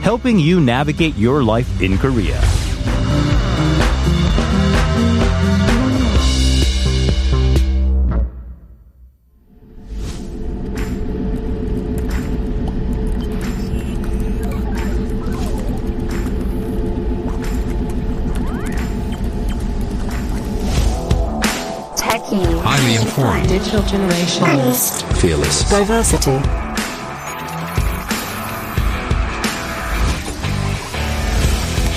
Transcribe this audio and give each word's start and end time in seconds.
helping 0.00 0.38
you 0.38 0.60
navigate 0.60 1.16
your 1.16 1.42
life 1.42 1.80
in 1.80 1.98
Korea. 1.98 2.40
Techie. 21.96 22.60
Highly 22.62 22.96
informed. 22.96 23.48
Digital 23.48 23.82
generation. 23.82 24.44
Fearless. 25.16 25.68
Diversity. 25.70 26.59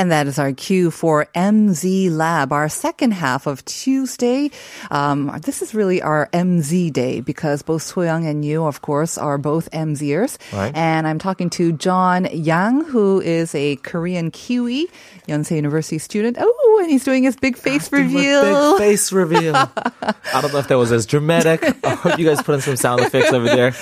And 0.00 0.10
that 0.10 0.26
is 0.26 0.38
our 0.38 0.54
cue 0.54 0.90
for 0.90 1.26
MZ 1.34 2.10
Lab, 2.10 2.54
our 2.54 2.70
second 2.70 3.10
half 3.10 3.46
of 3.46 3.62
Tuesday. 3.66 4.50
Um, 4.90 5.38
this 5.44 5.60
is 5.60 5.74
really 5.74 6.00
our 6.00 6.30
MZ 6.32 6.90
day 6.90 7.20
because 7.20 7.60
both 7.60 7.82
Soyoung 7.82 8.26
and 8.26 8.42
you, 8.42 8.64
of 8.64 8.80
course, 8.80 9.18
are 9.18 9.36
both 9.36 9.70
MZers. 9.72 10.38
Right. 10.54 10.74
And 10.74 11.06
I'm 11.06 11.18
talking 11.18 11.50
to 11.50 11.72
John 11.72 12.26
Yang, 12.32 12.84
who 12.84 13.20
is 13.20 13.54
a 13.54 13.76
Korean 13.76 14.30
Kiwi, 14.30 14.88
Yonsei 15.28 15.56
University 15.56 15.98
student. 15.98 16.38
Oh, 16.40 16.78
and 16.80 16.90
he's 16.90 17.04
doing 17.04 17.22
his 17.22 17.36
big 17.36 17.58
face 17.58 17.92
reveal. 17.92 18.78
Big 18.78 18.78
face 18.78 19.12
reveal. 19.22 19.54
I 19.54 20.40
don't 20.40 20.50
know 20.50 20.60
if 20.60 20.68
that 20.68 20.78
was 20.78 20.92
as 20.92 21.04
dramatic. 21.04 21.62
I 21.84 21.94
hope 21.94 22.18
you 22.18 22.24
guys 22.24 22.40
put 22.40 22.54
in 22.54 22.62
some 22.62 22.76
sound 22.76 23.02
effects 23.02 23.34
over 23.34 23.44
there. 23.44 23.74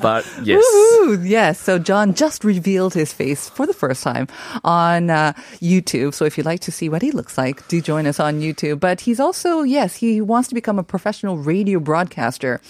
But 0.00 0.26
yes. 0.42 0.64
Woohoo! 0.64 1.28
Yes. 1.28 1.60
So 1.60 1.78
John 1.78 2.14
just 2.14 2.42
revealed 2.42 2.94
his 2.94 3.12
face 3.12 3.50
for 3.50 3.66
the 3.66 3.74
first 3.74 4.02
time 4.02 4.28
on 4.64 5.10
uh, 5.10 5.25
YouTube. 5.60 6.14
So 6.14 6.24
if 6.24 6.36
you'd 6.36 6.46
like 6.46 6.60
to 6.60 6.72
see 6.72 6.88
what 6.88 7.02
he 7.02 7.10
looks 7.10 7.38
like, 7.38 7.66
do 7.68 7.80
join 7.80 8.06
us 8.06 8.20
on 8.20 8.40
YouTube. 8.40 8.80
But 8.80 9.00
he's 9.00 9.20
also, 9.20 9.62
yes, 9.62 9.96
he 9.96 10.20
wants 10.20 10.48
to 10.48 10.54
become 10.54 10.78
a 10.78 10.82
professional 10.84 11.36
radio 11.38 11.78
broadcaster. 11.80 12.60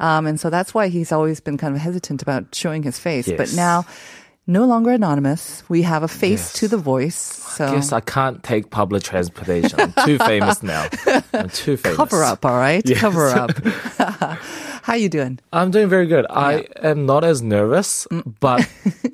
Um, 0.00 0.26
and 0.26 0.38
so 0.38 0.50
that's 0.50 0.74
why 0.74 0.88
he's 0.88 1.12
always 1.12 1.40
been 1.40 1.58
kind 1.58 1.74
of 1.74 1.80
hesitant 1.80 2.22
about 2.22 2.54
showing 2.54 2.82
his 2.82 2.98
face. 2.98 3.30
But 3.36 3.52
now, 3.54 3.86
no 4.46 4.64
longer 4.64 4.92
anonymous. 4.92 5.62
We 5.68 5.82
have 5.82 6.02
a 6.02 6.08
face 6.08 6.50
Yes. 6.50 6.52
to 6.60 6.68
the 6.68 6.76
voice. 6.76 7.16
So 7.16 7.66
I 7.66 7.74
guess 7.74 7.92
I 7.92 8.00
can't 8.00 8.42
take 8.42 8.70
public 8.70 9.02
transportation. 9.02 9.80
I'm 9.80 9.92
too 10.04 10.18
famous 10.30 10.62
now. 10.62 10.86
I'm 11.32 11.48
too 11.50 11.76
famous. 11.76 11.96
cover 11.96 12.22
up, 12.22 12.44
all 12.44 12.56
right? 12.56 12.82
Yes. 12.88 13.00
Cover 13.00 13.28
up. 13.28 13.50
How 14.86 14.94
you 14.94 15.08
doing? 15.08 15.40
I'm 15.52 15.70
doing 15.72 15.88
very 15.88 16.06
good. 16.06 16.26
I 16.30 16.66
am 16.82 17.06
not 17.06 17.24
as 17.24 17.42
nervous, 17.42 18.06
Mm. 18.12 18.34
but 18.38 18.60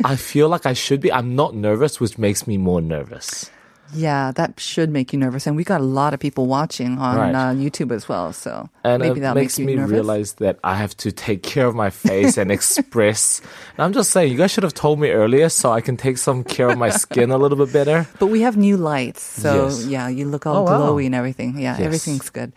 I 0.05 0.17
feel 0.17 0.49
like 0.51 0.67
I 0.67 0.75
should 0.75 1.01
be. 1.01 1.11
I'm 1.11 1.35
not 1.35 1.55
nervous, 1.55 1.99
which 2.01 2.19
makes 2.19 2.47
me 2.47 2.59
more 2.59 2.83
nervous. 2.83 3.51
Yeah, 3.95 4.33
that 4.33 4.59
should 4.59 4.91
make 4.91 5.13
you 5.13 5.19
nervous. 5.19 5.47
And 5.47 5.57
we 5.57 5.65
got 5.65 5.81
a 5.81 5.85
lot 5.85 6.15
of 6.15 6.21
people 6.21 6.47
watching 6.47 6.99
on 6.99 7.17
Right. 7.17 7.35
uh, 7.35 7.53
YouTube 7.55 7.93
as 7.93 8.09
well. 8.09 8.33
So 8.33 8.69
And 8.85 9.03
maybe 9.03 9.21
that 9.21 9.35
makes 9.35 9.59
make 9.59 9.67
me 9.67 9.75
nervous. 9.77 9.91
realize 9.93 10.33
that 10.35 10.59
I 10.65 10.77
have 10.77 10.97
to 10.99 11.13
take 11.13 11.43
care 11.43 11.67
of 11.67 11.75
my 11.75 11.91
face 11.91 12.37
and 12.39 12.51
express. 12.51 13.41
And 13.77 13.81
I'm 13.85 13.93
just 13.93 14.11
saying, 14.11 14.33
you 14.33 14.39
guys 14.39 14.51
should 14.51 14.65
have 14.65 14.75
told 14.75 14.99
me 14.99 15.11
earlier 15.11 15.49
so 15.49 15.73
I 15.73 15.81
can 15.81 15.97
take 15.97 16.19
some 16.19 16.43
care 16.45 16.69
of 16.71 16.79
my 16.79 16.91
skin 16.91 17.31
a 17.31 17.39
little 17.39 17.59
bit 17.59 17.73
better. 17.73 18.07
But 18.19 18.27
we 18.29 18.41
have 18.43 18.57
new 18.57 18.77
lights, 18.77 19.23
so 19.23 19.65
Yes. 19.67 19.87
yeah, 19.87 20.09
you 20.09 20.27
look 20.27 20.47
all 20.47 20.57
Oh, 20.57 20.63
wow. 20.65 20.79
glowy 20.81 21.07
and 21.07 21.15
everything. 21.15 21.59
Yeah, 21.59 21.77
Yes. 21.77 21.81
everything's 21.87 22.31
good. 22.31 22.53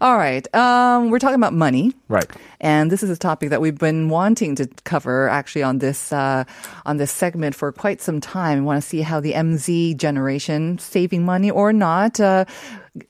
All 0.00 0.16
right, 0.16 0.46
um, 0.54 1.10
we're 1.10 1.18
talking 1.20 1.36
about 1.36 1.52
money. 1.54 1.92
Right. 2.08 2.26
And 2.60 2.90
this 2.92 3.02
is 3.02 3.08
a 3.10 3.16
topic 3.16 3.50
that 3.50 3.60
we've 3.60 3.78
been 3.78 4.08
wanting 4.10 4.54
to 4.56 4.66
cover 4.84 5.28
actually 5.28 5.62
on 5.62 5.78
this 5.78 6.12
uh, 6.12 6.44
on 6.84 6.98
this 6.98 7.10
segment 7.10 7.54
for 7.54 7.72
quite 7.72 8.02
some 8.02 8.20
time. 8.20 8.58
We 8.60 8.64
want 8.66 8.82
to 8.82 8.86
see 8.88 9.00
how 9.00 9.20
the 9.20 9.32
MZ 9.32 9.96
generation 9.96 10.78
saving 10.78 11.24
money 11.24 11.50
or 11.50 11.72
not. 11.72 12.20
Uh, 12.20 12.44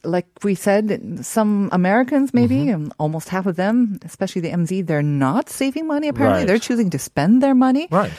like 0.03 0.27
we 0.43 0.55
said, 0.55 1.25
some 1.25 1.67
Americans 1.71 2.33
maybe 2.33 2.55
Mm-hmm. 2.71 2.89
almost 2.99 3.29
half 3.29 3.45
of 3.47 3.55
them, 3.57 3.99
especially 4.05 4.41
the 4.41 4.51
MZ, 4.51 4.85
they're 4.85 5.01
not 5.03 5.49
saving 5.49 5.87
money. 5.87 6.07
Apparently, 6.07 6.41
Right. 6.41 6.47
they're 6.47 6.59
choosing 6.59 6.89
to 6.91 6.99
spend 6.99 7.41
their 7.41 7.55
money. 7.55 7.87
Right. 7.91 8.11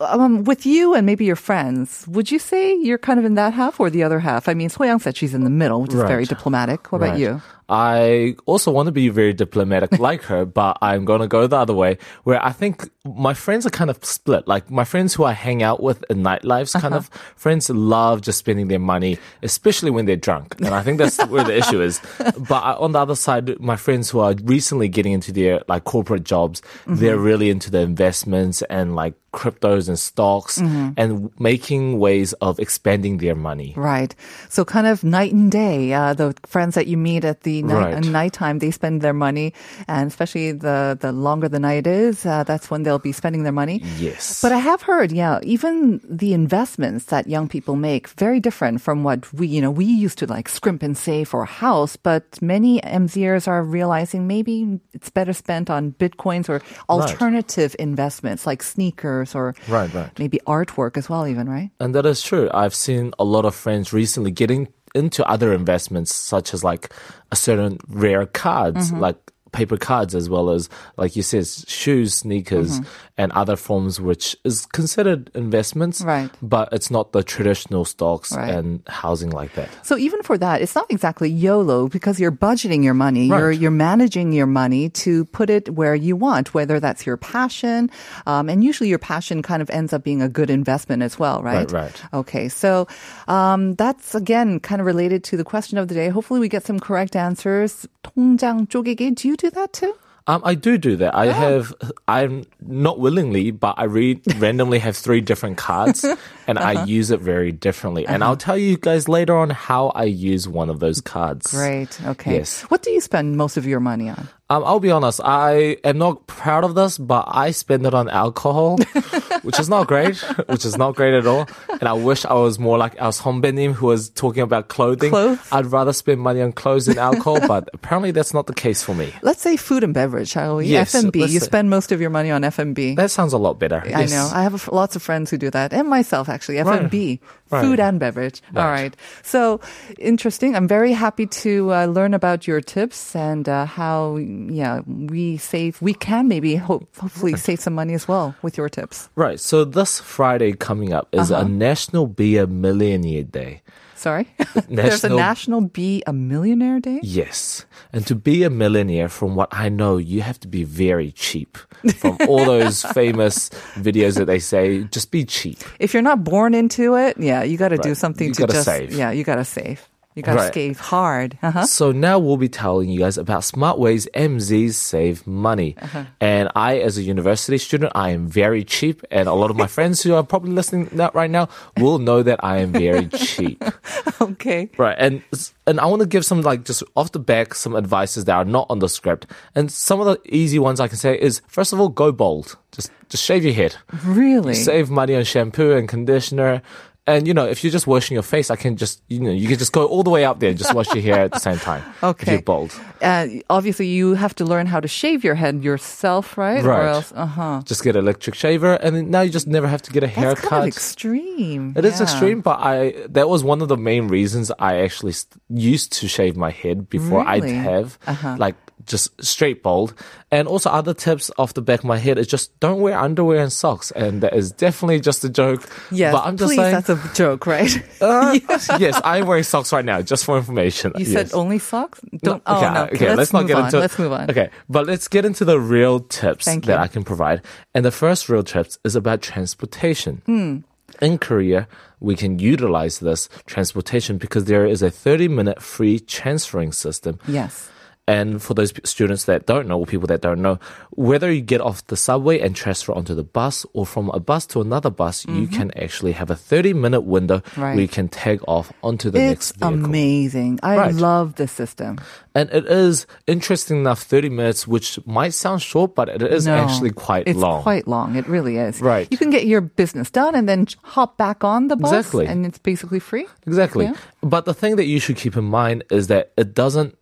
Um, 0.00 0.42
with 0.44 0.66
you 0.66 0.94
and 0.94 1.06
maybe 1.06 1.24
your 1.24 1.36
friends, 1.36 2.04
would 2.08 2.30
you 2.30 2.38
say 2.40 2.74
you're 2.74 2.98
kind 2.98 3.18
of 3.20 3.24
in 3.24 3.36
that 3.36 3.52
half 3.54 3.78
or 3.78 3.90
the 3.90 4.02
other 4.02 4.18
half? 4.18 4.48
I 4.48 4.54
mean, 4.54 4.68
Soyoung 4.68 5.00
said 5.00 5.16
she's 5.16 5.34
in 5.34 5.44
the 5.44 5.50
middle, 5.54 5.80
which 5.82 5.94
is 5.94 6.02
very 6.02 6.24
diplomatic. 6.24 6.90
What 6.90 6.98
about 7.02 7.18
you? 7.18 7.40
I 7.68 8.36
also 8.46 8.70
want 8.70 8.86
to 8.86 8.92
be 8.92 9.08
very 9.08 9.32
diplomatic 9.32 9.98
like 9.98 10.22
her, 10.24 10.44
but 10.44 10.78
I'm 10.82 11.04
going 11.04 11.20
to 11.20 11.26
go 11.26 11.46
the 11.46 11.56
other 11.56 11.74
way 11.74 11.98
where 12.24 12.44
I 12.44 12.52
think 12.52 12.88
my 13.04 13.34
friends 13.34 13.66
are 13.66 13.70
kind 13.70 13.90
of 13.90 14.02
split. 14.04 14.46
Like 14.48 14.70
my 14.70 14.84
friends 14.84 15.14
who 15.14 15.24
I 15.24 15.32
hang 15.32 15.62
out 15.62 15.82
with 15.82 16.04
in 16.10 16.22
nightlifes 16.22 16.72
kind 16.72 16.94
uh-huh. 16.94 16.96
of 16.96 17.08
friends 17.36 17.70
love 17.70 18.22
just 18.22 18.38
spending 18.38 18.68
their 18.68 18.78
money, 18.78 19.18
especially 19.42 19.90
when 19.90 20.06
they're 20.06 20.16
drunk. 20.16 20.54
And 20.58 20.74
I 20.74 20.82
think 20.82 20.98
that's 20.98 21.18
where 21.26 21.44
the 21.44 21.56
issue 21.56 21.80
is. 21.80 22.00
But 22.48 22.62
I, 22.64 22.72
on 22.74 22.92
the 22.92 22.98
other 22.98 23.14
side, 23.14 23.60
my 23.60 23.76
friends 23.76 24.10
who 24.10 24.18
are 24.20 24.34
recently 24.42 24.88
getting 24.88 25.12
into 25.12 25.32
their 25.32 25.62
like 25.68 25.84
corporate 25.84 26.24
jobs, 26.24 26.60
mm-hmm. 26.60 26.96
they're 26.96 27.18
really 27.18 27.50
into 27.50 27.70
the 27.70 27.80
investments 27.80 28.62
and 28.62 28.94
like 28.94 29.14
cryptos 29.34 29.88
and 29.88 29.98
stocks 29.98 30.58
mm-hmm. 30.58 30.92
and 30.96 31.30
making 31.38 31.98
ways 31.98 32.32
of 32.34 32.58
expanding 32.60 33.18
their 33.18 33.34
money. 33.34 33.74
Right. 33.76 34.14
So 34.48 34.64
kind 34.64 34.86
of 34.86 35.04
night 35.04 35.32
and 35.32 35.50
day. 35.50 35.92
Uh, 35.92 36.14
the 36.14 36.34
friends 36.46 36.76
that 36.76 36.86
you 36.86 36.96
meet 36.96 37.24
at 37.24 37.42
the 37.42 37.53
night, 37.62 37.94
Right. 37.94 38.04
nighttime, 38.04 38.58
they 38.58 38.70
spend 38.70 39.00
their 39.02 39.12
money, 39.14 39.52
and 39.88 40.08
especially 40.08 40.52
the 40.52 40.96
the 41.00 41.12
longer 41.12 41.48
the 41.48 41.58
night 41.60 41.86
is, 41.86 42.24
uh, 42.26 42.44
that's 42.44 42.70
when 42.70 42.82
they'll 42.82 42.98
be 42.98 43.12
spending 43.12 43.42
their 43.44 43.52
money. 43.52 43.82
Yes. 43.98 44.40
But 44.42 44.52
I 44.52 44.58
have 44.58 44.82
heard, 44.82 45.12
yeah, 45.12 45.38
even 45.42 46.00
the 46.08 46.32
investments 46.34 47.06
that 47.06 47.26
young 47.26 47.48
people 47.48 47.76
make 47.76 48.08
very 48.08 48.40
different 48.40 48.80
from 48.80 49.04
what 49.04 49.32
we, 49.32 49.46
you 49.46 49.60
know, 49.60 49.70
we 49.70 49.84
used 49.84 50.18
to 50.18 50.26
like 50.26 50.48
scrimp 50.48 50.82
and 50.82 50.96
save 50.96 51.28
for 51.28 51.42
a 51.42 51.46
house. 51.46 51.96
But 51.96 52.24
many 52.42 52.80
MZers 52.80 53.46
are 53.48 53.62
realizing 53.62 54.26
maybe 54.26 54.80
it's 54.92 55.10
better 55.10 55.32
spent 55.32 55.70
on 55.70 55.92
bitcoins 55.98 56.48
or 56.48 56.60
alternative 56.88 57.74
investments 57.78 58.46
like 58.46 58.62
sneakers 58.62 59.34
or 59.34 59.54
Right, 59.68 59.92
right. 59.94 60.10
maybe 60.18 60.40
artwork 60.46 60.96
as 60.96 61.08
well, 61.08 61.26
even 61.26 61.48
right. 61.48 61.70
And 61.80 61.94
that 61.94 62.06
is 62.06 62.22
true. 62.22 62.50
I've 62.54 62.74
seen 62.74 63.12
a 63.18 63.24
lot 63.24 63.44
of 63.44 63.54
friends 63.54 63.92
recently 63.92 64.30
getting 64.30 64.68
into 64.94 65.24
other 65.28 65.52
investments, 65.52 66.14
such 66.14 66.54
as 66.54 66.62
like 66.64 66.92
a 67.32 67.36
certain 67.36 67.78
rare 67.88 68.26
cards, 68.26 68.90
Mm-hmm. 68.90 69.00
like 69.00 69.32
paper 69.53 69.77
cards, 69.77 70.13
as 70.13 70.29
well 70.29 70.51
as, 70.51 70.69
like 70.95 71.15
you 71.15 71.23
said, 71.23 71.41
shoes, 71.47 72.13
sneakers, 72.13 72.79
Mm-hmm. 72.79 73.17
and 73.17 73.31
other 73.33 73.55
forms, 73.57 73.99
which 73.99 74.37
is 74.45 74.65
considered 74.67 75.31
investments. 75.33 76.01
Right. 76.05 76.29
But 76.39 76.69
it's 76.71 76.91
not 76.93 77.11
the 77.17 77.23
traditional 77.23 77.83
stocks 77.83 78.31
Right. 78.31 78.53
and 78.53 78.79
housing 78.87 79.31
like 79.33 79.55
that. 79.57 79.67
So 79.81 79.97
even 79.97 80.21
for 80.21 80.37
that, 80.37 80.61
it's 80.61 80.75
not 80.77 80.85
exactly 80.93 81.27
YOLO 81.33 81.89
because 81.89 82.19
you're 82.21 82.31
budgeting 82.31 82.83
your 82.85 82.93
money. 82.93 83.25
You're 83.25 83.49
Right. 83.49 83.57
you're 83.59 83.73
managing 83.73 84.31
your 84.37 84.45
money 84.45 84.87
to 85.03 85.25
put 85.33 85.49
it 85.49 85.73
where 85.73 85.95
you 85.97 86.15
want, 86.15 86.53
whether 86.53 86.79
that's 86.79 87.03
your 87.09 87.17
passion, 87.17 87.89
um, 88.29 88.47
and 88.53 88.63
usually 88.63 88.87
your 88.87 89.01
passion 89.01 89.41
kind 89.41 89.65
of 89.65 89.69
ends 89.73 89.91
up 89.97 90.03
being 90.05 90.21
a 90.21 90.29
good 90.29 90.53
investment 90.53 91.01
as 91.01 91.17
well, 91.17 91.41
right? 91.41 91.65
Right, 91.73 91.89
right. 91.89 91.97
Okay, 92.13 92.47
so 92.53 92.85
um, 93.27 93.73
that's 93.81 94.13
again 94.13 94.59
kind 94.61 94.79
of 94.79 94.85
related 94.85 95.23
to 95.33 95.37
the 95.41 95.43
question 95.43 95.77
of 95.81 95.89
the 95.89 95.95
day. 95.97 96.07
Hopefully, 96.13 96.39
we 96.39 96.47
get 96.47 96.63
some 96.69 96.77
correct 96.79 97.15
answers. 97.17 97.89
통장 98.05 98.69
쪼개기. 98.69 99.13
Do 99.15 99.27
you 99.27 99.35
do 99.44 99.50
that 99.60 99.72
too? 99.72 99.94
Um, 100.26 100.40
I 100.42 100.54
do 100.54 100.78
do 100.78 100.96
that. 100.96 101.14
Oh. 101.14 101.18
I 101.18 101.26
have, 101.26 101.74
I'm 102.08 102.44
not 102.64 102.98
willingly, 102.98 103.50
but 103.50 103.74
I 103.76 103.84
read 103.84 104.22
randomly 104.40 104.78
have 104.78 104.96
three 104.96 105.20
different 105.20 105.58
cards 105.58 106.02
and 106.48 106.56
Uh-huh. 106.58 106.80
I 106.80 106.84
use 106.84 107.10
it 107.10 107.20
very 107.20 107.52
differently. 107.52 108.06
And 108.06 108.24
I'll 108.24 108.36
tell 108.38 108.56
you 108.56 108.78
guys 108.78 109.06
later 109.06 109.36
on 109.36 109.50
how 109.50 109.88
I 109.88 110.04
use 110.04 110.48
one 110.48 110.70
of 110.70 110.80
those 110.80 111.02
cards. 111.02 111.50
Great. 111.52 112.00
Okay. 112.06 112.36
Yes. 112.40 112.62
What 112.72 112.82
do 112.82 112.90
you 112.90 113.02
spend 113.02 113.36
most 113.36 113.58
of 113.58 113.66
your 113.66 113.80
money 113.80 114.08
on? 114.08 114.26
Um, 114.48 114.64
I'll 114.64 114.80
be 114.80 114.90
honest, 114.90 115.20
I 115.24 115.76
am 115.84 115.98
not 115.98 116.26
proud 116.26 116.64
of 116.64 116.74
this, 116.74 116.96
but 116.96 117.24
I 117.28 117.50
spend 117.50 117.84
it 117.86 117.92
on 117.92 118.08
alcohol, 118.08 118.78
which 119.44 119.58
is 119.60 119.68
not 119.68 119.86
great, 119.86 120.16
which 120.48 120.64
is 120.64 120.76
not 120.76 120.96
great 120.96 121.14
at 121.14 121.26
all. 121.26 121.46
And 121.68 121.84
I 121.84 121.92
wish 121.92 122.24
I 122.24 122.34
was 122.34 122.58
more 122.58 122.78
like 122.78 123.00
our 123.00 123.12
Hombenim 123.12 123.72
who 123.72 123.86
was 123.86 124.08
talking 124.10 124.42
about 124.42 124.68
clothing. 124.68 125.10
Clothes? 125.10 125.38
I'd 125.52 125.66
rather 125.66 125.92
spend 125.92 126.20
money 126.20 126.40
on 126.40 126.52
clothes 126.52 126.86
than 126.86 126.98
alcohol, 126.98 127.38
but 127.46 127.68
apparently 127.72 128.10
that's 128.10 128.34
not 128.34 128.46
the 128.46 128.54
case 128.54 128.82
for 128.82 128.94
me. 128.94 129.12
Let's 129.22 129.40
say 129.42 129.56
food 129.56 129.84
and 129.84 129.94
beverage, 129.94 130.28
shall 130.30 130.56
we? 130.56 130.66
Yes, 130.66 130.94
F&B. 130.94 131.20
You 131.20 131.28
say- 131.40 131.46
spend 131.46 131.70
most 131.70 131.92
of 131.92 132.00
your 132.00 132.10
money 132.10 132.30
on 132.30 132.42
F&B. 132.44 132.94
That 132.94 133.10
sounds 133.10 133.32
a 133.32 133.38
lot 133.38 133.58
better. 133.58 133.82
I 133.84 134.00
Yes. 134.00 134.10
know. 134.10 134.30
I 134.32 134.42
have 134.42 134.66
a 134.68 134.74
lots 134.74 134.96
of 134.96 135.02
friends 135.02 135.30
who 135.30 135.36
do 135.38 135.50
that, 135.50 135.72
and 135.72 135.88
myself 135.88 136.28
actually. 136.28 136.58
F&B, 136.58 137.20
Right. 137.20 137.20
Food 137.62 137.80
and 137.80 138.00
beverage. 138.00 138.40
All 138.56 138.64
Right. 138.64 138.74
right. 138.82 138.96
So 139.22 139.60
interesting. 139.98 140.54
I'm 140.56 140.66
very 140.68 140.92
happy 140.92 141.26
to 141.44 141.72
uh, 141.72 141.86
learn 141.86 142.14
about 142.14 142.46
your 142.46 142.60
tips 142.60 143.14
and 143.16 143.48
uh, 143.48 143.64
how, 143.66 144.16
yeah, 144.16 144.80
we 144.86 145.36
save. 145.36 145.80
We 145.82 145.94
can 145.94 146.28
maybe 146.28 146.56
hope, 146.56 146.88
hopefully 146.96 147.36
save 147.36 147.60
some 147.60 147.74
money 147.74 147.94
as 147.94 148.08
well 148.08 148.34
with 148.42 148.56
your 148.56 148.68
tips. 148.68 149.08
Right. 149.14 149.38
So 149.40 149.64
this 149.64 150.00
Friday 150.00 150.52
coming 150.52 150.92
up 150.92 151.08
is 151.12 151.30
Uh-huh. 151.30 151.44
a 151.44 151.48
National 151.48 152.06
Be 152.06 152.36
a 152.38 152.46
Millionaire 152.46 153.22
Day. 153.24 153.62
Sorry, 153.96 154.28
there's 154.68 155.00
a 155.02 155.08
National- 155.08 155.16
National 155.18 155.60
Be 155.62 156.02
a 156.06 156.12
Millionaire 156.12 156.78
Day. 156.78 157.00
Yes. 157.02 157.64
And 157.90 158.04
to 158.06 158.14
be 158.14 158.42
a 158.42 158.50
millionaire, 158.50 159.08
from 159.08 159.34
what 159.34 159.48
I 159.50 159.70
know, 159.70 159.96
you 159.96 160.20
have 160.20 160.38
to 160.40 160.48
be 160.48 160.62
very 160.64 161.12
cheap. 161.12 161.56
From 161.96 162.18
all 162.28 162.44
those 162.44 162.82
famous 162.92 163.48
videos 163.80 164.18
that 164.18 164.26
they 164.26 164.40
say, 164.40 164.84
just 164.92 165.10
be 165.10 165.24
cheap. 165.24 165.56
If 165.78 165.94
you're 165.94 166.02
not 166.02 166.22
born 166.22 166.52
into 166.52 166.96
it, 166.96 167.16
yeah, 167.18 167.43
you 167.44 167.56
got 167.56 167.68
to 167.68 167.78
do 167.78 167.94
something 167.94 168.28
You 168.28 168.34
to 168.34 168.40
gotta 168.42 168.52
just 168.54 168.64
save. 168.66 168.92
yeah, 168.92 169.10
you 169.10 169.24
got 169.24 169.36
to 169.36 169.44
save. 169.44 169.88
You 170.16 170.22
got 170.22 170.34
to 170.34 170.38
Right. 170.42 170.54
save 170.54 170.78
hard. 170.78 171.36
Uh-huh. 171.42 171.66
So 171.66 171.90
now 171.90 172.20
we'll 172.20 172.36
be 172.36 172.48
telling 172.48 172.88
you 172.88 173.00
guys 173.00 173.18
about 173.18 173.42
smart 173.42 173.80
ways 173.80 174.06
MZs 174.14 174.74
save 174.74 175.26
money. 175.26 175.74
Uh-huh. 175.82 176.04
And 176.20 176.50
I, 176.54 176.78
as 176.78 176.96
a 176.98 177.02
university 177.02 177.58
student, 177.58 177.90
I 177.96 178.10
am 178.10 178.28
very 178.28 178.62
cheap. 178.62 179.02
And 179.10 179.26
a 179.28 179.32
lot 179.34 179.50
of 179.50 179.56
my 179.56 179.66
friends 179.76 180.02
who 180.04 180.14
are 180.14 180.22
probably 180.22 180.52
listening 180.52 180.88
right 181.14 181.28
now 181.30 181.48
will 181.78 181.98
know 181.98 182.22
that 182.22 182.38
I 182.44 182.58
am 182.58 182.70
very 182.72 183.08
cheap. 183.08 183.62
Okay. 184.20 184.70
Right, 184.78 184.96
and 184.98 185.22
and 185.66 185.80
I 185.80 185.86
want 185.86 186.00
to 186.00 186.06
give 186.06 186.24
some 186.24 186.40
like 186.42 186.64
just 186.64 186.82
off 186.96 187.12
the 187.12 187.18
back 187.18 187.54
some 187.54 187.74
advices 187.76 188.24
that 188.26 188.34
are 188.36 188.44
not 188.44 188.66
on 188.70 188.78
the 188.78 188.88
script. 188.88 189.26
And 189.54 189.70
some 189.70 190.00
of 190.00 190.06
the 190.06 190.18
easy 190.34 190.58
ones 190.58 190.78
I 190.80 190.88
can 190.88 190.96
say 190.96 191.18
is 191.20 191.42
first 191.48 191.72
of 191.72 191.80
all, 191.80 191.88
go 191.88 192.12
bold. 192.12 192.56
Just 192.72 192.90
just 193.08 193.22
shave 193.24 193.44
your 193.44 193.52
head. 193.52 193.76
Really? 194.04 194.54
Save 194.54 194.88
money 194.88 195.14
on 195.16 195.24
shampoo 195.24 195.72
and 195.72 195.88
conditioner. 195.88 196.62
And 197.06 197.28
you 197.28 197.34
know, 197.34 197.44
if 197.46 197.62
you're 197.62 197.70
just 197.70 197.86
washing 197.86 198.14
your 198.14 198.22
face, 198.22 198.50
I 198.50 198.56
can 198.56 198.76
just 198.78 199.02
you 199.08 199.20
know 199.20 199.30
you 199.30 199.46
can 199.46 199.58
just 199.58 199.72
go 199.72 199.84
all 199.84 200.02
the 200.02 200.08
way 200.10 200.24
up 200.24 200.40
there 200.40 200.48
and 200.48 200.58
just 200.58 200.72
wash 200.72 200.88
your 200.94 201.02
hair 201.02 201.20
at 201.24 201.32
the 201.32 201.38
same 201.38 201.58
time. 201.58 201.82
Okay. 202.02 202.22
If 202.22 202.32
you're 202.32 202.42
bald. 202.42 202.72
Uh, 203.02 203.26
obviously, 203.50 203.86
you 203.88 204.14
have 204.14 204.34
to 204.36 204.44
learn 204.46 204.64
how 204.66 204.80
to 204.80 204.88
shave 204.88 205.22
your 205.22 205.34
head 205.34 205.62
yourself, 205.62 206.38
right? 206.38 206.64
Or 206.64 206.68
Right. 206.68 206.88
else, 206.88 207.12
uh 207.14 207.26
huh. 207.26 207.60
Just 207.66 207.84
get 207.84 207.94
an 207.96 208.04
electric 208.04 208.34
shaver, 208.34 208.74
and 208.76 208.96
then 208.96 209.10
now 209.10 209.20
you 209.20 209.28
just 209.30 209.46
never 209.46 209.68
have 209.68 209.82
to 209.82 209.90
get 209.92 210.02
a 210.02 210.06
That's 210.06 210.16
haircut. 210.16 210.48
kind 210.48 210.62
of 210.62 210.68
extreme. 210.68 211.74
It 211.76 211.84
is 211.84 211.98
Yeah. 212.00 212.04
extreme, 212.04 212.40
but 212.40 212.58
I 212.60 212.94
that 213.10 213.28
was 213.28 213.44
one 213.44 213.60
of 213.60 213.68
the 213.68 213.76
main 213.76 214.08
reasons 214.08 214.50
I 214.58 214.80
actually 214.80 215.12
st- 215.12 215.42
used 215.50 215.92
to 216.00 216.08
shave 216.08 216.36
my 216.38 216.50
head 216.50 216.88
before 216.88 217.20
I'd 217.28 217.44
have 217.44 217.98
Uh-huh. 218.06 218.36
like 218.38 218.56
just 218.86 219.22
straight 219.24 219.62
bald. 219.62 219.94
And 220.30 220.48
also 220.48 220.70
other 220.70 220.94
tips 220.94 221.30
off 221.38 221.54
the 221.54 221.62
back 221.62 221.80
of 221.80 221.84
my 221.84 221.98
head 221.98 222.18
is 222.18 222.26
just 222.26 222.58
don't 222.60 222.80
wear 222.80 222.98
underwear 222.98 223.40
and 223.40 223.52
socks. 223.52 223.90
And 223.92 224.20
that 224.22 224.34
is 224.34 224.52
definitely 224.52 225.00
just 225.00 225.24
a 225.24 225.28
joke. 225.28 225.68
Yes, 225.90 226.12
but 226.12 226.24
I'm 226.24 226.36
just 226.36 226.50
please, 226.50 226.56
saying. 226.56 226.72
that's 226.72 226.88
a 226.88 227.14
joke, 227.14 227.46
right? 227.46 227.70
uh, 228.00 228.38
yes, 228.78 229.00
I'm 229.04 229.26
wearing 229.26 229.44
socks 229.44 229.72
right 229.72 229.84
now, 229.84 230.02
just 230.02 230.24
for 230.24 230.36
information. 230.36 230.92
you 230.96 231.04
said 231.04 231.32
only 231.32 231.58
socks? 231.58 232.00
Don't. 232.18 232.42
oh 232.46 232.56
okay, 232.56 232.74
no. 232.74 232.84
okay, 232.84 233.06
let's, 233.08 233.18
let's, 233.18 233.32
not 233.32 233.40
move 233.40 233.48
get 233.48 233.56
on. 233.56 233.64
into 233.66 233.78
Let's 233.78 233.98
move 233.98 234.12
on. 234.12 234.30
Okay, 234.30 234.50
but 234.68 234.86
let's 234.86 235.08
get 235.08 235.24
into 235.24 235.44
the 235.44 235.60
real 235.60 236.00
tips 236.00 236.44
Thank 236.44 236.66
that 236.66 236.78
you. 236.78 236.84
I 236.84 236.88
can 236.88 237.04
provide. 237.04 237.42
And 237.74 237.84
the 237.84 237.92
first 237.92 238.28
real 238.28 238.42
tips 238.42 238.78
is 238.84 238.96
about 238.96 239.22
transportation. 239.22 240.22
Hmm. 240.26 240.58
In 241.00 241.18
Korea, 241.18 241.66
we 242.00 242.14
can 242.14 242.38
utilize 242.38 243.00
this 243.00 243.28
transportation 243.46 244.18
because 244.18 244.44
there 244.44 244.66
is 244.66 244.82
a 244.82 244.90
30 244.90 245.28
minute 245.28 245.62
free 245.62 245.98
transferring 245.98 246.72
system. 246.72 247.18
Yes. 247.26 247.70
And 248.06 248.42
for 248.42 248.52
those 248.52 248.72
students 248.84 249.24
that 249.24 249.46
don't 249.46 249.66
know, 249.66 249.78
or 249.80 249.86
people 249.86 250.06
that 250.08 250.20
don't 250.20 250.42
know, 250.42 250.58
whether 250.90 251.32
you 251.32 251.40
get 251.40 251.62
off 251.62 251.86
the 251.86 251.96
subway 251.96 252.38
and 252.38 252.54
transfer 252.54 252.92
onto 252.92 253.14
the 253.14 253.22
bus 253.24 253.64
or 253.72 253.86
from 253.86 254.10
a 254.10 254.20
bus 254.20 254.44
to 254.48 254.60
another 254.60 254.90
bus, 254.90 255.24
you 255.24 255.46
can 255.46 255.70
actually 255.74 256.12
have 256.12 256.28
a 256.30 256.36
30 256.36 256.74
minute 256.74 257.00
window 257.00 257.38
Mm-hmm. 257.40 257.60
Right. 257.62 257.74
where 257.74 257.80
you 257.82 257.88
can 257.88 258.08
tag 258.08 258.40
off 258.46 258.72
onto 258.82 259.08
the 259.10 259.18
It's 259.18 259.28
next 259.28 259.56
vehicle. 259.56 259.84
amazing. 259.86 260.60
I 260.62 260.76
Right. 260.76 260.94
love 260.94 261.36
this 261.36 261.50
system. 261.52 261.96
And 262.34 262.50
it 262.52 262.66
is 262.66 263.06
interesting 263.26 263.78
enough, 263.78 264.02
30 264.02 264.28
minutes, 264.28 264.68
which 264.68 264.98
might 265.06 265.32
sound 265.32 265.62
short, 265.62 265.94
but 265.94 266.08
it 266.10 266.20
is 266.20 266.44
No, 266.46 266.56
actually 266.56 266.90
quite 266.90 267.26
it's 267.26 267.38
long. 267.38 267.60
It's 267.60 267.62
quite 267.62 267.88
long. 267.88 268.16
It 268.16 268.28
really 268.28 268.58
is. 268.58 268.82
Right. 268.82 269.08
You 269.10 269.16
can 269.16 269.30
get 269.30 269.46
your 269.46 269.62
business 269.62 270.10
done 270.10 270.34
and 270.34 270.46
then 270.46 270.66
hop 270.82 271.16
back 271.16 271.42
on 271.42 271.68
the 271.68 271.76
bus. 271.76 271.92
Exactly. 271.92 272.26
And 272.26 272.44
it's 272.44 272.58
basically 272.58 273.00
free. 273.00 273.24
Exactly. 273.46 273.86
Yeah. 273.86 273.94
But 274.22 274.44
the 274.44 274.52
thing 274.54 274.76
that 274.76 274.84
you 274.84 275.00
should 275.00 275.16
keep 275.16 275.36
in 275.38 275.44
mind 275.44 275.84
is 275.90 276.08
that 276.08 276.32
it 276.36 276.52
doesn't. 276.54 276.98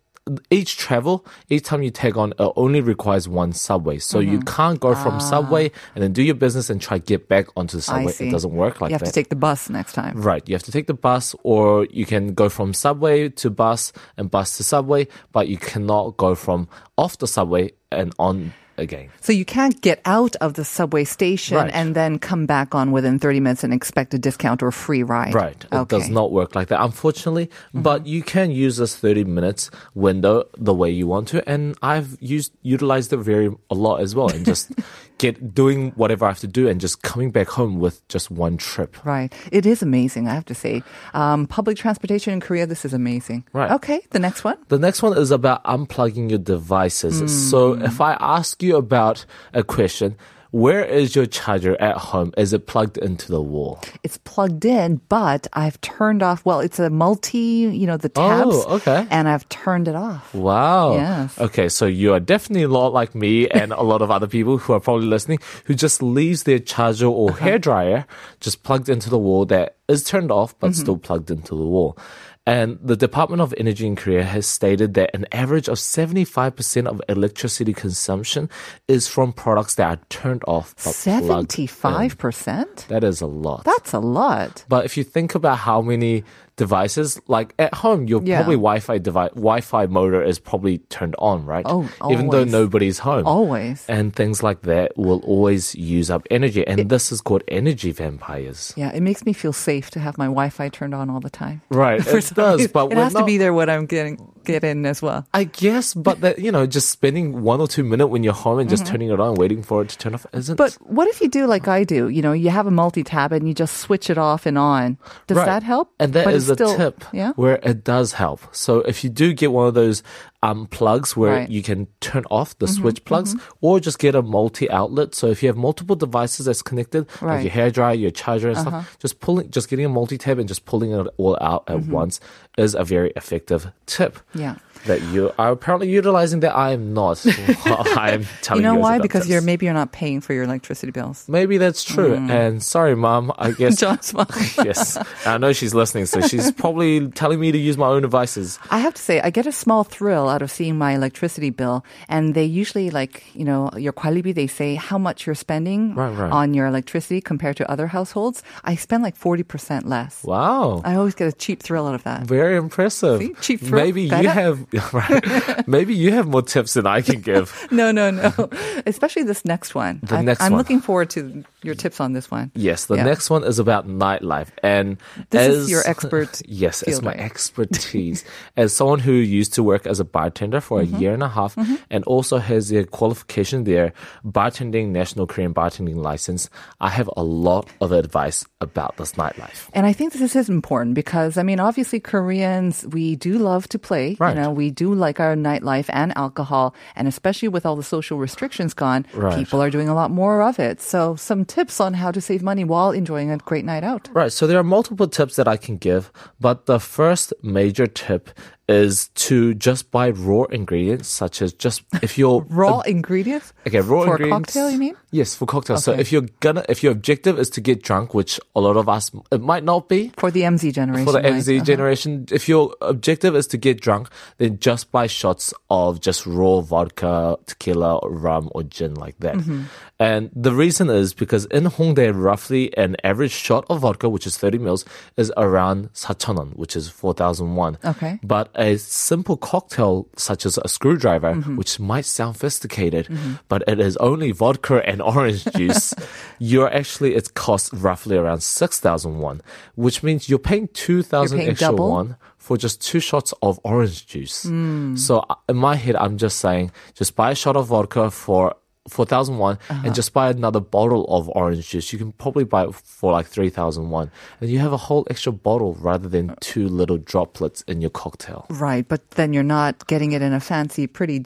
Each 0.49 0.77
travel, 0.77 1.25
each 1.49 1.63
time 1.63 1.83
you 1.83 1.89
take 1.91 2.15
on, 2.15 2.31
it 2.39 2.51
only 2.55 2.79
requires 2.79 3.27
one 3.27 3.51
subway. 3.51 3.99
So 3.99 4.19
you 4.19 4.39
Mm-hmm. 4.39 4.55
can't 4.55 4.79
go 4.79 4.91
Ah. 4.93 5.03
from 5.03 5.19
subway 5.19 5.69
and 5.95 6.01
then 6.03 6.13
do 6.13 6.23
your 6.23 6.35
business 6.35 6.69
and 6.69 6.79
try 6.81 6.97
to 6.97 7.03
get 7.03 7.27
back 7.27 7.47
onto 7.57 7.75
the 7.75 7.81
subway. 7.83 8.13
It 8.17 8.31
doesn't 8.31 8.53
work 8.53 8.79
like 8.79 8.89
that. 8.89 8.89
you 8.91 8.93
have 8.93 9.01
that. 9.01 9.05
to 9.07 9.11
take 9.11 9.27
the 9.29 9.35
bus 9.35 9.69
next 9.69 9.93
time. 9.93 10.21
Right. 10.21 10.41
You 10.47 10.55
have 10.55 10.63
to 10.63 10.71
take 10.71 10.87
the 10.87 10.93
bus, 10.93 11.35
or 11.43 11.85
you 11.91 12.05
can 12.05 12.33
go 12.33 12.47
from 12.47 12.73
subway 12.73 13.27
to 13.29 13.49
bus 13.49 13.91
and 14.17 14.31
bus 14.31 14.55
to 14.57 14.63
subway, 14.63 15.07
but 15.33 15.49
you 15.49 15.57
cannot 15.57 16.15
go 16.15 16.35
from 16.35 16.69
off 16.97 17.17
the 17.17 17.27
subway 17.27 17.71
and 17.91 18.13
on 18.17 18.53
again. 18.77 19.09
So 19.21 19.31
you 19.33 19.45
can't 19.45 19.79
get 19.81 20.01
out 20.05 20.35
of 20.37 20.53
the 20.55 20.65
subway 20.65 21.03
station 21.03 21.57
Right. 21.57 21.71
and 21.73 21.95
then 21.95 22.19
come 22.19 22.45
back 22.45 22.73
on 22.73 22.91
within 22.91 23.19
30 23.19 23.39
minutes 23.39 23.63
and 23.63 23.73
expect 23.73 24.13
a 24.13 24.17
discount 24.19 24.63
or 24.63 24.67
a 24.67 24.73
free 24.73 25.03
ride. 25.03 25.33
Right. 25.33 25.65
It 25.71 25.87
does 25.89 26.09
not 26.09 26.31
work 26.31 26.55
like 26.55 26.67
that, 26.69 26.81
unfortunately. 26.81 27.47
Mm-hmm. 27.47 27.81
But 27.81 28.07
you 28.07 28.23
can 28.23 28.51
use 28.51 28.77
this 28.77 28.95
30 28.95 29.25
minutes 29.25 29.69
window 29.93 30.45
the 30.57 30.73
way 30.73 30.89
you 30.89 31.07
want 31.07 31.27
to. 31.29 31.47
And 31.47 31.75
I've 31.81 32.17
used, 32.21 32.51
utilized 32.63 33.13
it 33.13 33.17
very 33.17 33.51
a 33.69 33.75
lot 33.75 34.01
as 34.01 34.15
well. 34.15 34.29
And 34.29 34.45
just 34.45 34.71
get 35.19 35.53
doing 35.53 35.91
whatever 35.91 36.25
I 36.25 36.29
have 36.29 36.39
to 36.39 36.47
do 36.47 36.67
and 36.67 36.81
just 36.81 37.03
coming 37.03 37.29
back 37.31 37.47
home 37.49 37.79
with 37.79 38.05
just 38.07 38.31
one 38.31 38.57
trip. 38.57 39.05
Right. 39.05 39.31
It 39.51 39.65
is 39.65 39.81
amazing, 39.83 40.27
I 40.27 40.33
have 40.33 40.45
to 40.45 40.55
say. 40.55 40.81
Um, 41.13 41.45
public 41.45 41.77
transportation 41.77 42.33
in 42.33 42.39
Korea, 42.39 42.65
this 42.65 42.83
is 42.85 42.93
amazing. 42.93 43.43
Right. 43.53 43.71
Okay, 43.71 44.01
the 44.09 44.19
next 44.19 44.43
one. 44.43 44.57
The 44.69 44.79
next 44.79 45.03
one 45.03 45.15
is 45.17 45.29
about 45.29 45.63
unplugging 45.65 46.29
your 46.31 46.39
devices. 46.39 47.49
So 47.49 47.75
Hmm. 47.75 47.83
if 47.85 48.01
I 48.01 48.13
ask 48.19 48.62
you 48.63 48.77
about 48.77 49.25
a 49.53 49.63
question, 49.63 50.15
where 50.51 50.85
is 50.85 51.15
your 51.15 51.25
charger 51.25 51.75
at 51.81 51.97
home? 51.97 52.31
Is 52.37 52.53
it 52.53 52.67
plugged 52.67 52.99
into 52.99 53.31
the 53.31 53.41
wall? 53.41 53.81
It's 54.03 54.19
plugged 54.19 54.65
in, 54.65 55.01
but 55.09 55.47
I've 55.53 55.81
turned 55.81 56.21
off. 56.21 56.45
Well, 56.45 56.59
it's 56.59 56.77
a 56.77 56.91
multi, 56.91 57.39
you 57.73 57.87
know, 57.87 57.97
the 57.97 58.09
tabs. 58.09 58.51
Oh, 58.53 58.75
okay. 58.75 59.07
And 59.09 59.27
I've 59.27 59.49
turned 59.49 59.87
it 59.87 59.95
off. 59.95 60.31
Wow. 60.35 60.93
Yes. 60.93 61.39
Okay, 61.39 61.69
so 61.69 61.87
you 61.87 62.13
are 62.13 62.19
definitely 62.19 62.63
a 62.63 62.67
lot 62.67 62.93
like 62.93 63.15
me 63.15 63.49
and 63.49 63.71
a 63.73 63.81
lot 63.81 64.03
of 64.03 64.11
other 64.11 64.27
people 64.27 64.59
who 64.59 64.73
are 64.73 64.79
probably 64.79 65.07
listening 65.07 65.39
who 65.65 65.73
just 65.73 66.03
leaves 66.03 66.43
their 66.43 66.59
charger 66.59 67.07
or 67.07 67.31
Uh-huh. 67.31 67.45
hairdryer 67.45 68.05
just 68.39 68.61
plugged 68.61 68.89
into 68.89 69.09
the 69.09 69.17
wall 69.17 69.45
that 69.45 69.77
is 69.87 70.03
turned 70.03 70.31
off 70.31 70.53
but 70.59 70.69
Mm-hmm. 70.71 70.81
still 70.81 70.97
plugged 70.97 71.31
into 71.31 71.55
the 71.57 71.65
wall. 71.65 71.97
And 72.45 72.77
the 72.83 72.97
Department 72.97 73.41
of 73.41 73.53
Energy 73.57 73.87
in 73.87 73.95
Korea 73.95 74.23
has 74.23 74.45
stated 74.45 74.95
that 74.95 75.11
an 75.13 75.25
average 75.31 75.69
of 75.69 75.77
75% 75.77 76.87
of 76.87 77.01
electricity 77.07 77.73
consumption 77.73 78.49
is 78.89 79.07
from 79.07 79.31
products 79.31 79.75
that 79.75 79.87
are 79.87 80.01
turned 80.09 80.43
off 80.45 80.75
but 80.83 80.93
plugged 80.93 81.57
in. 81.57 81.67
75%? 81.67 82.87
That 82.87 83.03
is 83.05 83.21
a 83.21 83.27
lot. 83.27 83.63
That's 83.63 83.93
a 83.93 83.99
lot. 83.99 84.65
But 84.67 84.83
if 84.83 84.97
you 84.97 85.05
think 85.05 85.35
about 85.35 85.59
how 85.59 85.81
many 85.81 86.25
devices, 86.55 87.19
like 87.27 87.53
at 87.57 87.73
home, 87.73 88.07
your 88.07 88.21
Yeah. 88.23 88.37
probably 88.37 88.55
Wi-Fi 88.55 88.97
device, 88.99 89.31
Wi-Fi 89.33 89.87
motor 89.87 90.21
is 90.21 90.39
probably 90.39 90.77
turned 90.89 91.15
on, 91.19 91.45
right? 91.45 91.65
Oh, 91.67 91.89
even 92.11 92.29
though 92.29 92.43
nobody's 92.43 92.99
home. 92.99 93.25
Always. 93.25 93.85
And 93.87 94.15
things 94.15 94.43
like 94.43 94.61
that 94.61 94.95
will 94.97 95.19
always 95.25 95.73
use 95.75 96.09
up 96.09 96.27
energy, 96.29 96.65
and 96.67 96.89
this 96.89 97.11
is 97.11 97.21
called 97.21 97.43
energy 97.47 97.91
vampires. 97.91 98.73
Yeah, 98.75 98.91
it 98.93 99.01
makes 99.01 99.25
me 99.25 99.33
feel 99.33 99.53
safe 99.53 99.89
to 99.91 99.99
have 99.99 100.17
my 100.17 100.25
Wi-Fi 100.25 100.69
turned 100.69 100.93
on 100.93 101.09
all 101.09 101.19
the 101.19 101.29
time. 101.29 101.61
Right, 101.69 101.99
it 102.07 102.31
does, 102.35 102.67
but 102.67 102.91
it 102.91 102.97
has 102.97 103.13
to 103.13 103.23
be 103.25 103.37
there 103.37 103.53
when 103.53 103.69
I'm 103.69 103.85
getting 103.85 104.17
get 104.45 104.63
in 104.63 104.85
as 104.85 105.01
well. 105.01 105.25
I 105.33 105.45
guess, 105.45 105.93
but 105.93 106.21
that 106.21 106.39
you 106.39 106.51
know, 106.51 106.65
just 106.65 106.89
spending 106.91 107.41
one 107.43 107.59
or 107.61 107.67
two 107.67 107.83
minutes 107.83 108.09
when 108.09 108.23
you're 108.23 108.33
home 108.33 108.59
and 108.59 108.69
just 108.69 108.83
Mm-hmm. 108.83 108.91
turning 108.91 109.09
it 109.11 109.19
on, 109.19 109.35
waiting 109.35 109.63
for 109.63 109.81
it 109.81 109.89
to 109.89 109.97
turn 109.97 110.13
off, 110.13 110.25
isn't. 110.33 110.55
But 110.55 110.73
what 110.81 111.07
if 111.07 111.21
you 111.21 111.29
do 111.29 111.45
like 111.47 111.67
I 111.67 111.83
do? 111.83 112.09
You 112.09 112.21
know, 112.21 112.33
you 112.33 112.49
have 112.49 112.67
a 112.67 112.71
multi-tab 112.71 113.31
and 113.31 113.47
you 113.47 113.53
just 113.53 113.77
switch 113.77 114.09
it 114.09 114.17
off 114.17 114.45
and 114.45 114.57
on. 114.57 114.97
Does 115.27 115.37
Right. 115.37 115.45
that 115.45 115.63
help? 115.63 115.91
And 115.99 116.13
that 116.13 116.25
But 116.25 116.33
is 116.33 116.49
a 116.49 116.55
still- 116.55 116.75
tip 116.75 117.03
Yeah. 117.13 117.31
where 117.35 117.59
it 117.63 117.83
does 117.83 118.13
help. 118.13 118.41
So 118.51 118.79
if 118.81 119.03
you 119.03 119.09
do 119.09 119.33
get 119.33 119.51
one 119.51 119.67
of 119.67 119.73
those 119.73 120.03
um, 120.43 120.67
plugs 120.67 121.15
where 121.17 121.31
Right. 121.31 121.43
Mm-hmm, 121.45 121.51
you 121.53 121.63
can 121.63 121.87
turn 122.01 122.25
off 122.29 122.57
the 122.59 122.67
switch 122.67 123.03
plugs, 123.05 123.33
or 123.61 123.79
just 123.79 123.97
get 123.97 124.13
a 124.13 124.21
multi 124.21 124.69
outlet. 124.69 125.15
So 125.15 125.27
if 125.27 125.41
you 125.41 125.47
have 125.47 125.57
multiple 125.57 125.95
devices 125.95 126.45
that's 126.47 126.61
connected, 126.61 127.07
Right. 127.07 127.15
Uh-huh. 127.23 127.33
like 127.35 127.43
your 127.45 127.51
hair 127.53 127.71
dryer, 127.71 127.95
your 127.95 128.11
charger, 128.11 128.49
and 128.49 128.57
stuff, 128.57 128.97
just 128.99 129.19
pulling, 129.21 129.49
just 129.49 129.69
getting 129.69 129.85
a 129.85 129.89
multi 129.89 130.17
tab 130.17 130.37
and 130.39 130.47
just 130.47 130.65
pulling 130.65 130.91
it 130.91 131.07
all 131.17 131.37
out 131.41 131.63
at 131.67 131.77
Mm-hmm. 131.77 131.91
once 131.91 132.19
is 132.57 132.75
a 132.75 132.83
very 132.83 133.11
effective 133.15 133.71
tip. 133.85 134.19
Yeah. 134.35 134.55
That 134.85 135.01
you 135.13 135.31
are 135.37 135.51
apparently 135.51 135.89
utilizing 135.89 136.41
that 136.41 136.55
I 136.55 136.71
am 136.71 136.93
not. 136.93 137.25
I 137.65 138.11
am 138.11 138.25
telling 138.41 138.63
you. 138.63 138.69
know 138.69 138.75
guys 138.75 138.81
why? 138.83 138.99
Because 138.99 139.21
this. 139.23 139.31
you're 139.31 139.41
maybe 139.41 139.65
you're 139.65 139.73
not 139.73 139.91
paying 139.93 140.19
for 140.21 140.33
your 140.33 140.43
electricity 140.43 140.91
bills. 140.91 141.25
Maybe 141.29 141.57
that's 141.57 141.83
true. 141.83 142.17
Mm. 142.17 142.29
And 142.29 142.63
sorry, 142.63 142.95
mom. 142.95 143.31
I 143.37 143.51
guess. 143.59 143.79
John's 143.79 144.13
mom. 144.13 144.27
yes. 144.63 144.97
I 145.25 145.37
know 145.37 145.53
she's 145.53 145.73
listening, 145.73 146.05
so 146.05 146.21
she's 146.21 146.51
probably 146.51 147.07
telling 147.11 147.39
me 147.39 147.51
to 147.51 147.57
use 147.57 147.77
my 147.77 147.87
own 147.87 148.01
devices. 148.01 148.59
I 148.71 148.79
have 148.79 148.93
to 148.95 149.01
say, 149.01 149.21
I 149.21 149.29
get 149.29 149.47
a 149.47 149.51
small 149.51 149.83
thrill 149.83 150.27
out 150.27 150.41
of 150.41 150.51
seeing 150.51 150.77
my 150.77 150.93
electricity 150.93 151.49
bill, 151.49 151.85
and 152.09 152.35
they 152.35 152.43
usually 152.45 152.89
like 152.89 153.23
you 153.33 153.45
know 153.45 153.69
your 153.77 153.93
kwalibi. 153.93 154.33
They 154.35 154.47
say 154.47 154.75
how 154.75 154.97
much 154.97 155.25
you're 155.25 155.35
spending 155.35 155.95
Right, 155.95 156.11
right. 156.13 156.31
on 156.31 156.53
your 156.53 156.67
electricity 156.67 157.21
compared 157.21 157.55
to 157.57 157.71
other 157.71 157.87
households. 157.87 158.43
I 158.63 158.75
spend 158.75 159.03
like 159.03 159.15
forty 159.15 159.43
percent 159.43 159.87
less. 159.87 160.23
Wow. 160.23 160.81
I 160.83 160.95
always 160.95 161.15
get 161.15 161.27
a 161.27 161.31
cheap 161.33 161.63
thrill 161.63 161.87
out 161.87 161.95
of 161.95 162.03
that. 162.03 162.23
Very 162.23 162.57
impressive. 162.57 163.19
See? 163.21 163.33
Cheap 163.41 163.61
thrill. 163.61 163.83
Maybe 163.83 164.03
you 164.03 164.27
have 164.27 164.65
right. 164.93 165.67
Maybe 165.67 165.93
you 165.95 166.11
have 166.13 166.27
more 166.27 166.41
tips 166.41 166.73
than 166.73 166.87
I 166.87 167.01
can 167.01 167.21
give. 167.21 167.51
No, 167.71 167.91
no, 167.91 168.11
no. 168.11 168.49
Especially 168.85 169.23
this 169.23 169.43
next 169.45 169.73
one. 169.75 169.99
The 170.03 170.17
I, 170.17 170.21
next 170.21 170.41
I'm 170.41 170.51
one. 170.51 170.59
looking 170.59 170.79
forward 170.81 171.09
to 171.11 171.43
your 171.63 171.75
tips 171.75 171.99
on 171.99 172.13
this 172.13 172.29
one. 172.29 172.51
Yes, 172.55 172.85
the 172.85 172.95
Yeah. 172.95 173.03
next 173.03 173.29
one 173.29 173.43
is 173.43 173.57
about 173.59 173.87
nightlife, 173.87 174.49
and 174.61 174.97
This 175.31 175.47
as, 175.49 175.55
is 175.57 175.71
your 175.71 175.81
expert 175.85 176.41
yes, 176.47 176.83
it's 176.83 177.01
my 177.01 177.13
expertise 177.13 178.23
as 178.57 178.73
someone 178.73 178.99
who 178.99 179.13
used 179.13 179.53
to 179.55 179.63
work 179.63 179.85
as 179.87 179.99
a 179.99 180.05
bartender 180.05 180.61
for 180.61 180.81
Mm-hmm. 180.81 180.95
a 180.95 180.99
year 180.99 181.13
and 181.13 181.23
a 181.23 181.29
half, 181.29 181.55
and 181.89 182.03
also 182.05 182.37
has 182.37 182.69
the 182.69 182.83
qualification 182.85 183.63
there, 183.63 183.93
bartending 184.25 184.89
national 184.89 185.27
Korean 185.27 185.53
bartending 185.53 185.95
license. 185.95 186.49
I 186.81 186.89
have 186.89 187.09
a 187.15 187.23
lot 187.23 187.69
of 187.79 187.91
advice 187.91 188.45
about 188.59 188.97
this 188.97 189.13
nightlife. 189.13 189.69
And 189.73 189.85
I 189.85 189.93
think 189.93 190.13
this 190.13 190.35
is 190.35 190.49
important 190.49 190.95
because, 190.95 191.37
I 191.37 191.43
mean, 191.43 191.59
obviously 191.59 191.99
Koreans, 191.99 192.85
we 192.91 193.15
do 193.15 193.37
love 193.37 193.67
to 193.69 193.79
play. 193.79 194.17
Right. 194.19 194.35
You 194.35 194.41
know, 194.41 194.51
we 194.51 194.62
do 194.71 194.93
like 194.93 195.19
our 195.19 195.35
nightlife 195.35 195.89
and 195.89 196.15
alcohol. 196.17 196.73
And 196.95 197.07
especially 197.07 197.47
with 197.47 197.65
all 197.65 197.75
the 197.75 197.83
social 197.83 198.17
restrictions 198.17 198.73
gone, 198.73 199.05
Right. 199.13 199.37
people 199.37 199.61
are 199.61 199.69
doing 199.69 199.89
a 199.89 199.95
lot 199.95 200.11
more 200.11 200.41
of 200.41 200.59
it. 200.59 200.81
So 200.81 201.15
some 201.15 201.45
tips 201.45 201.79
on 201.79 201.93
how 201.95 202.11
to 202.11 202.21
save 202.21 202.43
money 202.43 202.63
while 202.63 202.91
enjoying 202.91 203.31
a 203.31 203.37
great 203.37 203.65
night 203.65 203.83
out. 203.83 204.09
Right. 204.13 204.31
So 204.31 204.47
there 204.47 204.59
are 204.59 204.63
multiple 204.63 205.07
tips 205.07 205.35
that 205.35 205.47
I 205.47 205.57
can 205.57 205.77
give, 205.77 206.11
but 206.39 206.65
the 206.65 206.79
first 206.79 207.33
major 207.41 207.87
tip 207.87 208.29
is 208.69 209.09
to 209.15 209.53
just 209.55 209.91
buy 209.91 210.09
raw 210.11 210.43
ingredients, 210.43 211.07
such 211.09 211.41
as 211.41 211.51
just 211.53 211.83
if 212.01 212.17
you're 212.17 212.41
Raw 212.49 212.79
ingredients? 212.81 213.51
Okay, 213.67 213.79
raw 213.81 214.03
For 214.05 214.11
a 214.11 214.11
ingredients. 214.11 214.53
cocktail, 214.53 214.71
you 214.71 214.77
mean? 214.77 214.95
Yes, 215.11 215.35
for 215.35 215.45
cocktails. 215.45 215.83
So 215.83 215.91
if 215.91 216.11
you're 216.11 216.27
gonna, 216.39 216.63
if 216.69 216.81
your 216.81 216.91
objective 216.93 217.37
is 217.37 217.49
to 217.51 217.61
get 217.61 217.83
drunk, 217.83 218.13
which 218.13 218.39
a 218.55 218.61
lot 218.61 218.77
of 218.77 218.87
us, 218.87 219.11
it 219.31 219.41
might 219.41 219.63
not 219.63 219.89
be. 219.89 220.11
For 220.17 220.31
the 220.31 220.41
MZ 220.41 220.73
generation. 220.73 221.05
For 221.05 221.11
the 221.11 221.19
right? 221.21 221.33
MZ 221.33 221.57
Uh-huh. 221.57 221.65
generation, 221.65 222.25
if 222.31 222.47
your 222.47 222.73
objective 222.81 223.35
is 223.35 223.47
to 223.47 223.57
get 223.57 223.81
drunk, 223.81 224.09
then 224.37 224.57
just 224.59 224.91
buy 224.91 225.07
shots 225.07 225.53
of 225.69 225.99
just 225.99 226.25
raw 226.25 226.61
vodka, 226.61 227.37
tequila, 227.45 227.97
or 227.97 228.11
rum, 228.11 228.49
or 228.55 228.63
gin 228.63 228.95
like 228.95 229.17
that. 229.19 229.35
Mm-hmm. 229.35 229.63
And 229.99 230.31
the 230.35 230.51
reason 230.53 230.89
is 230.89 231.13
because 231.13 231.45
in 231.45 231.65
Hongdae, 231.65 232.11
roughly 232.13 232.75
an 232.77 232.95
average 233.03 233.31
shot 233.31 233.65
of 233.69 233.81
vodka, 233.81 234.09
which 234.09 234.25
is 234.25 234.37
30 234.37 234.57
mils, 234.57 234.83
is 235.17 235.31
around 235.37 235.89
4,000, 235.93 236.53
which 236.55 236.75
is 236.75 236.89
4,000 236.89 237.55
won. 237.55 237.77
Okay. 237.85 238.19
But 238.23 238.49
a 238.55 238.77
simple 238.77 239.37
cocktail, 239.37 240.07
such 240.15 240.45
as 240.45 240.57
a 240.57 240.67
screwdriver, 240.67 241.33
Mm-hmm. 241.33 241.55
which 241.57 241.79
might 241.79 242.05
sound 242.05 242.35
sophisticated, 242.35 243.07
but 243.47 243.63
it 243.67 243.79
is 243.79 243.97
only 243.97 244.31
vodka 244.31 244.87
and 244.87 245.01
orange 245.13 245.45
juice, 245.55 245.93
you're 246.39 246.71
actually, 246.73 247.15
it 247.15 247.33
costs 247.33 247.73
roughly 247.73 248.17
around 248.17 248.43
6,000 248.43 249.19
won, 249.19 249.41
which 249.75 250.03
means 250.03 250.29
you're 250.29 250.39
paying 250.39 250.67
2,000 250.73 251.39
extra 251.39 251.67
double? 251.69 251.89
won 251.89 252.17
for 252.37 252.57
just 252.57 252.81
two 252.81 252.99
shots 252.99 253.33
of 253.41 253.59
orange 253.63 254.05
juice. 254.05 254.43
Hmm. 254.43 254.95
So 254.97 255.19
uh, 255.29 255.35
in 255.47 255.55
my 255.55 255.75
head, 255.75 255.95
I'm 255.95 256.17
just 256.17 256.39
saying, 256.39 256.71
just 256.93 257.15
buy 257.15 257.31
a 257.31 257.35
shot 257.35 257.55
of 257.55 257.67
vodka 257.67 258.11
for 258.11 258.55
4,001 258.89 259.57
Uh-huh. 259.69 259.81
and 259.85 259.95
just 259.95 260.13
buy 260.13 260.29
another 260.29 260.59
bottle 260.59 261.05
of 261.07 261.29
orange 261.29 261.69
juice. 261.69 261.93
You 261.93 261.99
can 261.99 262.11
probably 262.13 262.43
buy 262.43 262.65
it 262.65 262.75
for 262.75 263.11
like 263.13 263.27
3,001 263.27 264.11
and 264.41 264.49
you 264.49 264.59
have 264.59 264.73
a 264.73 264.77
whole 264.77 265.07
extra 265.09 265.31
bottle 265.31 265.75
rather 265.79 266.09
than 266.09 266.35
two 266.41 266.67
little 266.67 266.97
droplets 266.97 267.63
in 267.67 267.79
your 267.81 267.89
cocktail. 267.91 268.45
Right. 268.49 268.85
But 268.87 269.11
then 269.11 269.33
you're 269.33 269.43
not 269.43 269.87
getting 269.87 270.11
it 270.11 270.21
in 270.21 270.33
a 270.33 270.39
fancy, 270.39 270.87
pretty 270.87 271.25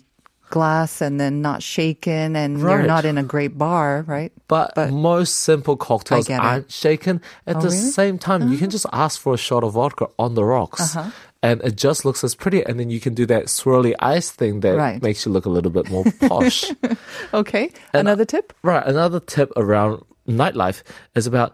glass 0.50 1.02
and 1.02 1.20
then 1.20 1.42
not 1.42 1.62
shaken 1.62 2.36
and 2.38 2.58
you're 2.60 2.84
not 2.84 3.04
in 3.04 3.18
a 3.18 3.24
great 3.24 3.58
bar, 3.58 4.06
right? 4.08 4.32
But, 4.48 4.72
But- 4.76 4.92
most 4.94 5.42
simple 5.42 5.76
cocktails 5.76 6.30
I 6.30 6.38
get 6.38 6.40
it. 6.42 6.46
aren't 6.46 6.72
shaken. 6.72 7.22
At 7.46 7.58
Oh, 7.58 7.60
the 7.62 7.68
really? 7.68 7.80
Uh-huh. 7.80 7.90
same 7.92 8.18
time, 8.18 8.50
you 8.50 8.58
can 8.58 8.70
just 8.70 8.86
ask 8.94 9.20
for 9.20 9.34
a 9.34 9.38
shot 9.38 9.66
of 9.66 9.74
vodka 9.74 10.08
on 10.18 10.36
the 10.36 10.46
rocks 10.46 10.96
And 11.43 11.61
it 11.63 11.75
just 11.77 12.05
looks 12.05 12.23
as 12.23 12.35
pretty. 12.37 12.63
And 12.65 12.79
then 12.79 12.89
you 12.91 13.01
can 13.01 13.15
do 13.15 13.27
that 13.27 13.47
swirly 13.47 13.95
ice 13.99 14.31
thing 14.31 14.61
that 14.61 14.77
Right. 14.77 15.03
makes 15.03 15.27
you 15.27 15.33
look 15.33 15.45
a 15.45 15.51
little 15.51 15.71
bit 15.73 15.91
more 15.91 16.05
posh. 16.29 16.71
Okay. 17.35 17.71
And, 17.93 18.07
Another 18.07 18.25
tip? 18.25 18.53
Right. 18.63 18.85
Another 18.87 19.19
tip 19.21 19.51
around 19.57 20.03
nightlife 20.29 20.83
is 21.17 21.27
about 21.27 21.53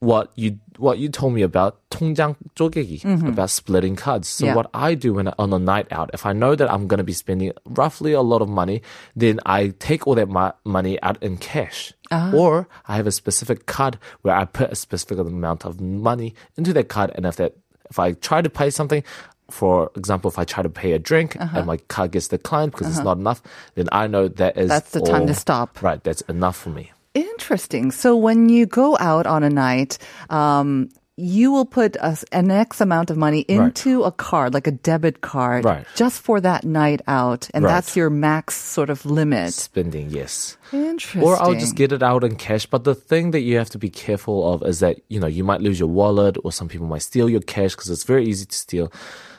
what 0.00 0.30
you 0.38 0.54
what 0.78 0.98
you 1.02 1.08
told 1.08 1.34
me 1.34 1.42
about 1.42 1.82
통장 1.90 2.36
쪼개기, 2.54 3.02
about 3.26 3.50
splitting 3.50 3.96
cards. 3.96 4.28
So 4.28 4.44
Mm-hmm. 4.44 4.46
Yeah. 4.46 4.54
what 4.54 4.70
I 4.72 4.94
do 4.94 5.14
when 5.14 5.26
I, 5.26 5.34
on 5.40 5.52
a 5.52 5.58
night 5.58 5.88
out, 5.90 6.10
if 6.14 6.22
I 6.24 6.32
know 6.32 6.54
that 6.54 6.70
I'm 6.70 6.86
going 6.86 6.98
to 6.98 7.04
be 7.04 7.12
spending 7.12 7.50
roughly 7.66 8.12
a 8.14 8.22
lot 8.22 8.40
of 8.40 8.48
money, 8.48 8.82
then 9.16 9.40
I 9.44 9.74
take 9.80 10.06
all 10.06 10.14
that 10.14 10.28
mo- 10.30 10.54
money 10.64 11.02
out 11.02 11.20
in 11.20 11.36
cash. 11.42 11.92
Ah. 12.12 12.30
Or 12.32 12.68
I 12.86 12.94
have 12.94 13.08
a 13.08 13.10
specific 13.10 13.66
card 13.66 13.98
where 14.22 14.36
I 14.38 14.44
put 14.44 14.70
a 14.70 14.76
specific 14.78 15.18
amount 15.18 15.66
of 15.66 15.80
money 15.82 16.32
into 16.56 16.72
that 16.78 16.86
card, 16.88 17.10
and 17.18 17.26
if 17.26 17.34
that 17.42 17.58
if 17.93 17.99
I 17.99 18.13
try 18.13 18.41
to 18.41 18.49
pay 18.49 18.69
something. 18.71 19.03
For 19.51 19.91
example, 19.95 20.31
if 20.31 20.39
I 20.39 20.45
try 20.45 20.63
to 20.63 20.69
pay 20.69 20.93
a 20.93 20.99
drink 20.99 21.35
Uh-huh. 21.39 21.57
and 21.59 21.67
my 21.67 21.77
card 21.93 22.09
gets 22.11 22.27
declined 22.29 22.71
because 22.71 22.87
it's 22.89 23.05
not 23.05 23.17
enough, 23.17 23.39
then 23.75 23.87
I 23.91 24.07
know 24.07 24.27
that 24.41 24.57
is 24.57 24.69
That's 24.69 24.91
the 24.91 25.01
time 25.01 25.27
to 25.27 25.35
stop. 25.35 25.69
Right, 25.83 26.01
that's 26.03 26.21
enough 26.21 26.57
for 26.57 26.69
me. 26.71 26.91
Interesting. 27.13 27.91
So 27.91 28.15
when 28.17 28.49
you 28.49 28.65
go 28.65 28.97
out 28.99 29.27
on 29.27 29.43
a 29.43 29.49
night, 29.49 29.99
um, 30.31 30.89
you 31.15 31.51
will 31.51 31.65
put 31.65 31.95
a, 31.97 32.17
an 32.31 32.49
X 32.49 32.81
amount 32.81 33.11
of 33.11 33.17
money 33.17 33.41
into 33.41 34.01
a 34.03 34.11
card, 34.11 34.53
like 34.53 34.65
a 34.65 34.71
debit 34.71 35.21
card, 35.21 35.63
Right. 35.63 35.85
just 35.95 36.21
for 36.21 36.41
that 36.41 36.63
night 36.63 37.01
out, 37.07 37.49
and 37.53 37.63
Right. 37.63 37.71
that's 37.71 37.95
your 37.95 38.09
max 38.09 38.55
sort 38.55 38.89
of 38.89 39.05
limit. 39.05 39.53
Spending, 39.53 40.09
yes. 40.09 40.57
Interesting. 40.71 41.21
Or 41.21 41.39
I'll 41.41 41.53
just 41.53 41.75
get 41.75 41.91
it 41.91 42.01
out 42.01 42.23
in 42.23 42.35
cash. 42.35 42.65
But 42.65 42.83
the 42.83 42.95
thing 42.95 43.29
that 43.31 43.41
you 43.41 43.57
have 43.57 43.69
to 43.71 43.77
be 43.77 43.89
careful 43.89 44.51
of 44.53 44.63
is 44.63 44.79
that, 44.79 45.01
you 45.09 45.19
know, 45.19 45.27
you 45.27 45.43
might 45.43 45.61
lose 45.61 45.79
your 45.79 45.89
wallet 45.89 46.35
or 46.43 46.51
some 46.51 46.67
people 46.67 46.87
might 46.87 47.03
steal 47.03 47.29
your 47.29 47.41
cash 47.41 47.75
because 47.75 47.91
it's 47.91 48.03
very 48.05 48.25
easy 48.25 48.45
to 48.47 48.55
steal. 48.55 48.91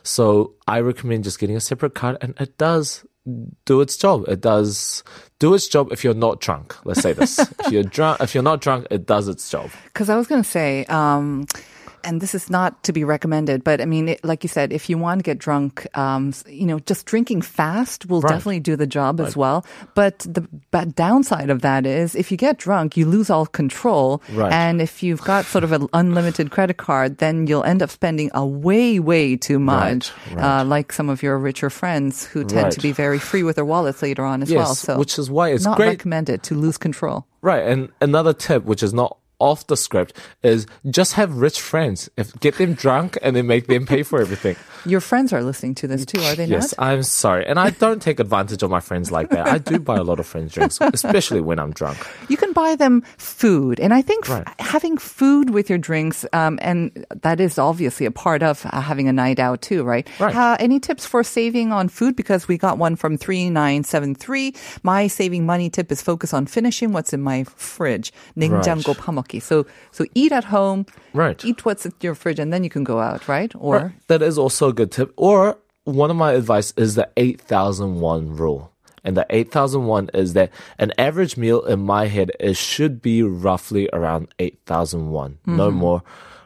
So 0.05 0.53
I 0.69 0.79
recommend 0.81 1.25
just 1.25 1.41
getting 1.41 1.57
a 1.57 1.61
separate 1.61 1.95
card 1.95 2.19
and 2.21 2.35
it 2.39 2.57
does 2.57 3.05
do 3.65 3.81
its 3.81 3.97
job. 3.97 4.25
It 4.29 4.41
does 4.41 5.03
do 5.39 5.55
its 5.55 5.69
job 5.69 5.93
if 5.93 6.05
you're 6.05 6.15
not 6.15 6.41
drunk. 6.41 6.77
Let's 6.85 7.01
say 7.01 7.13
this. 7.13 7.39
if 7.39 7.73
you're 7.73 7.83
drunk, 7.83 8.21
if 8.21 8.35
you're 8.35 8.43
not 8.43 8.61
drunk, 8.61 8.87
it 8.91 9.07
does 9.07 9.29
its 9.29 9.49
job. 9.51 9.71
Because 9.95 10.11
I 10.11 10.17
was 10.17 10.27
going 10.27 10.43
to 10.43 10.49
say, 10.49 10.85
um, 10.87 11.47
and 12.05 12.21
this 12.21 12.35
is 12.35 12.51
not 12.51 12.83
to 12.85 12.93
be 12.93 13.03
recommended, 13.05 13.65
but 13.65 13.81
I 13.81 13.85
mean, 13.87 14.09
it, 14.11 14.25
like 14.25 14.43
you 14.45 14.49
said, 14.49 14.73
if 14.73 14.89
you 14.91 14.99
want 14.99 15.19
to 15.21 15.23
get 15.23 15.39
drunk, 15.39 15.87
um, 15.97 16.33
you 16.49 16.67
know, 16.67 16.79
just 16.81 17.07
drinking 17.07 17.43
fast 17.43 18.07
will 18.07 18.21
Right. 18.21 18.31
definitely 18.33 18.61
do 18.61 18.77
the 18.77 18.87
job 18.87 19.21
as 19.21 19.37
well. 19.37 19.65
But 19.95 20.19
the 20.21 20.43
bad 20.71 20.95
downside 20.95 21.51
of 21.51 21.63
that 21.63 21.87
is 21.87 22.15
if 22.15 22.31
you 22.31 22.37
get 22.37 22.59
drunk, 22.59 22.97
you 22.97 23.07
lose 23.07 23.31
all 23.31 23.47
control. 23.47 24.23
Right. 24.33 24.53
And 24.53 24.81
if 24.81 25.03
you've 25.03 25.23
got 25.23 25.45
sort 25.47 25.65
of 25.65 25.73
an 25.73 25.89
unlimited 25.93 26.51
credit 26.51 26.77
card, 26.77 27.19
then 27.19 27.47
you'll 27.47 27.65
end 27.65 27.83
up 27.83 27.91
spending 27.91 28.31
a 28.35 28.45
way, 28.47 28.99
way 29.01 29.37
too 29.37 29.59
much. 29.59 30.13
Right, 30.33 30.61
Uh, 30.61 30.65
like 30.65 30.93
some 30.93 31.09
of 31.09 31.23
your 31.23 31.39
richer 31.39 31.71
friends 31.71 32.25
who 32.27 32.45
tend 32.45 32.73
to 32.73 32.81
be 32.81 32.93
very 32.93 33.19
free 33.19 33.43
with 33.43 33.57
their 33.57 33.65
wallets 33.65 34.03
later 34.03 34.25
on 34.25 34.43
as 34.43 34.51
Yes, 34.51 34.59
well. 34.59 34.75
So 34.75 34.99
which 34.99 35.19
is 35.19 35.31
why 35.31 35.51
it's 35.51 35.65
not 35.65 35.77
great. 35.77 35.89
recommended 35.89 36.43
to 36.45 36.55
lose 36.55 36.77
control. 36.79 37.27
Right. 37.43 37.63
And 37.67 37.89
another 38.01 38.33
tip, 38.33 38.65
which 38.65 38.83
is 38.83 38.93
not 38.95 39.17
off 39.44 39.68
the 39.68 39.78
script, 39.78 40.12
is 40.44 40.68
just 40.92 41.14
have 41.14 41.32
rich 41.40 41.62
friends. 41.62 42.10
If 42.18 42.38
get 42.42 42.58
them 42.58 42.74
drunk 42.74 43.18
and 43.24 43.38
then 43.38 43.48
make 43.48 43.68
them 43.68 43.86
pay 43.88 44.04
for 44.04 44.20
everything. 44.20 44.58
Your 44.86 45.00
friends 45.00 45.32
are 45.32 45.42
listening 45.42 45.76
to 45.76 45.88
this 45.88 46.04
too, 46.06 46.20
are 46.20 46.36
they 46.36 46.44
Yes, 46.44 46.76
not? 46.78 46.84
I'm 46.86 47.04
sorry. 47.04 47.46
And 47.48 47.56
I 47.58 47.70
don't 47.72 48.02
take 48.02 48.20
advantage 48.20 48.64
of 48.64 48.70
my 48.70 48.82
friends 48.82 49.12
like 49.16 49.30
that. 49.32 49.48
I 49.48 49.58
do 49.58 49.80
buy 49.80 49.96
a 49.96 50.04
lot 50.04 50.20
of 50.20 50.28
friends 50.28 50.52
drinks, 50.54 50.78
especially 50.92 51.40
when 51.40 51.56
I'm 51.58 51.72
drunk. 51.72 51.96
You 52.28 52.36
can 52.36 52.52
buy 52.52 52.76
them 52.76 53.00
food. 53.18 53.80
And 53.80 53.94
I 53.94 54.02
think 54.04 54.28
f- 54.28 54.44
Right. 54.44 54.48
having 54.60 54.98
food 55.00 55.52
with 55.56 55.70
your 55.72 55.80
drinks, 55.80 56.26
um, 56.36 56.60
and 56.62 56.92
that 57.24 57.40
is 57.40 57.56
obviously 57.58 58.06
a 58.08 58.12
part 58.12 58.44
of 58.44 58.66
uh, 58.68 58.82
having 58.84 59.08
a 59.08 59.14
night 59.16 59.40
out 59.40 59.62
too, 59.64 59.84
right? 59.88 60.04
Right. 60.20 60.36
Uh, 60.36 60.58
any 60.60 60.80
tips 60.84 61.06
for 61.08 61.24
saving 61.24 61.72
on 61.72 61.88
food? 61.88 62.16
Because 62.20 62.48
we 62.52 62.58
got 62.60 62.78
one 62.78 62.96
from 63.00 63.16
3973. 63.16 64.54
My 64.84 65.08
saving 65.08 65.46
money 65.46 65.70
tip 65.70 65.92
is 65.92 66.02
focus 66.02 66.34
on 66.34 66.46
finishing 66.46 66.92
what's 66.92 67.14
in 67.14 67.22
my 67.22 67.44
fridge. 67.56 68.12
냉장고 68.36 68.94
파먹기. 68.94 69.33
So, 69.41 69.67
so 69.91 70.05
eat 70.15 70.33
at 70.33 70.45
home. 70.45 70.87
Right. 71.13 71.43
Eat 71.45 71.65
what's 71.65 71.87
in 71.87 71.93
your 72.01 72.15
fridge 72.15 72.39
and 72.39 72.53
then 72.53 72.65
you 72.65 72.71
can 72.71 72.85
go 72.85 73.01
out, 73.01 73.29
right? 73.29 73.53
Or 73.57 73.77
Right. 73.77 73.93
That 74.09 74.23
is 74.23 74.39
also 74.39 74.69
a 74.69 74.73
good 74.73 74.93
tip. 74.93 75.13
Or 75.17 75.59
one 75.85 76.11
of 76.11 76.17
my 76.17 76.33
advice 76.33 76.73
is 76.77 76.95
the 76.95 77.09
8,001 77.17 78.37
rule. 78.37 78.71
And 79.05 79.17
the 79.17 79.27
8,001 79.29 80.11
is 80.15 80.33
that 80.33 80.51
an 80.79 80.93
average 80.97 81.37
meal 81.37 81.63
in 81.65 81.81
my 81.81 82.07
head 82.07 82.33
it 82.41 82.57
should 82.57 83.03
be 83.03 83.23
roughly 83.23 83.89
around 83.93 84.29
8,001, 84.39 85.39
no 85.45 85.69
mm-hmm. 85.69 85.77
more. 85.77 86.03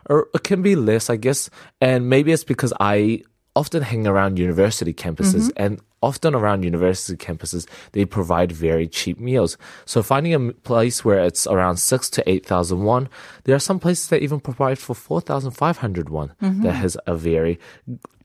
Or 0.06 0.28
it 0.34 0.42
can 0.42 0.62
be 0.62 0.74
less, 0.74 1.08
I 1.08 1.16
guess. 1.16 1.50
And 1.80 2.08
maybe 2.08 2.32
it's 2.32 2.42
because 2.42 2.72
I 2.80 3.22
often 3.54 3.82
hang 3.82 4.06
around 4.06 4.38
university 4.38 4.92
campuses 4.92 5.48
mm-hmm. 5.48 5.62
and 5.64 5.80
often 6.02 6.34
around 6.34 6.62
university 6.62 7.16
campuses, 7.16 7.66
they 7.92 8.04
provide 8.04 8.52
very 8.52 8.86
cheap 8.86 9.18
meals. 9.18 9.56
So 9.84 10.02
finding 10.02 10.34
a 10.34 10.52
place 10.52 11.04
where 11.04 11.24
it's 11.24 11.46
around 11.46 11.78
six 11.78 12.08
to 12.10 12.28
eight 12.28 12.46
thousand 12.46 12.82
won, 12.82 13.08
there 13.44 13.54
are 13.56 13.60
some 13.60 13.78
places 13.78 14.08
that 14.08 14.22
even 14.22 14.40
provide 14.40 14.78
for 14.78 14.94
four 14.94 15.20
thousand 15.20 15.52
five 15.52 15.78
hundred 15.78 16.08
won. 16.08 16.32
Mm-hmm. 16.42 16.62
That 16.62 16.72
has 16.72 16.96
a 17.06 17.16
very 17.16 17.58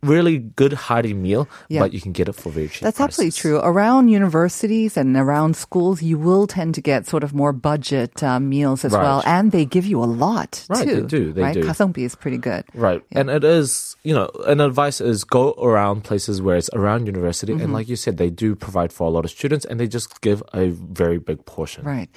really 0.03 0.37
good 0.37 0.73
hearty 0.73 1.13
meal, 1.13 1.47
yeah. 1.69 1.79
but 1.79 1.93
you 1.93 2.01
can 2.01 2.11
get 2.11 2.27
it 2.27 2.33
for 2.33 2.51
very 2.51 2.67
cheap. 2.67 2.81
That's 2.81 2.97
prices. 2.97 3.27
absolutely 3.27 3.31
true. 3.31 3.59
Around 3.59 4.09
universities 4.09 4.97
and 4.97 5.15
around 5.15 5.55
schools, 5.55 6.03
you 6.03 6.17
will 6.17 6.45
tend 6.45 6.75
to 6.75 6.81
get 6.81 7.07
sort 7.07 7.23
of 7.23 7.33
more 7.33 7.53
budget 7.53 8.21
uh, 8.21 8.39
meals 8.39 8.85
as 8.85 8.91
right. 8.91 9.01
well, 9.01 9.23
and 9.25 9.51
they 9.51 9.65
give 9.65 9.85
you 9.85 10.03
a 10.03 10.05
lot 10.05 10.65
right, 10.69 10.83
too. 10.83 11.01
They 11.01 11.07
do. 11.07 11.33
They 11.33 11.41
right? 11.41 11.53
do. 11.53 11.63
Is 12.03 12.15
pretty 12.15 12.37
good. 12.37 12.65
Right, 12.73 13.01
yeah. 13.11 13.19
and 13.21 13.29
it 13.29 13.43
is. 13.43 13.95
You 14.03 14.13
know, 14.13 14.29
an 14.45 14.59
advice 14.59 14.99
is 14.99 15.23
go 15.23 15.53
around 15.53 16.03
places 16.03 16.41
where 16.41 16.57
it's 16.57 16.69
around 16.73 17.07
university. 17.07 17.53
And 17.63 17.73
like 17.73 17.87
you 17.89 17.95
said, 17.95 18.17
they 18.17 18.29
do 18.29 18.55
provide 18.55 18.91
for 18.93 19.07
a 19.07 19.09
lot 19.09 19.25
of 19.25 19.31
students 19.31 19.65
and 19.65 19.79
they 19.79 19.87
just 19.87 20.21
give 20.21 20.43
a 20.53 20.69
very 20.69 21.17
big 21.17 21.45
portion. 21.45 21.83
Right. 21.83 22.09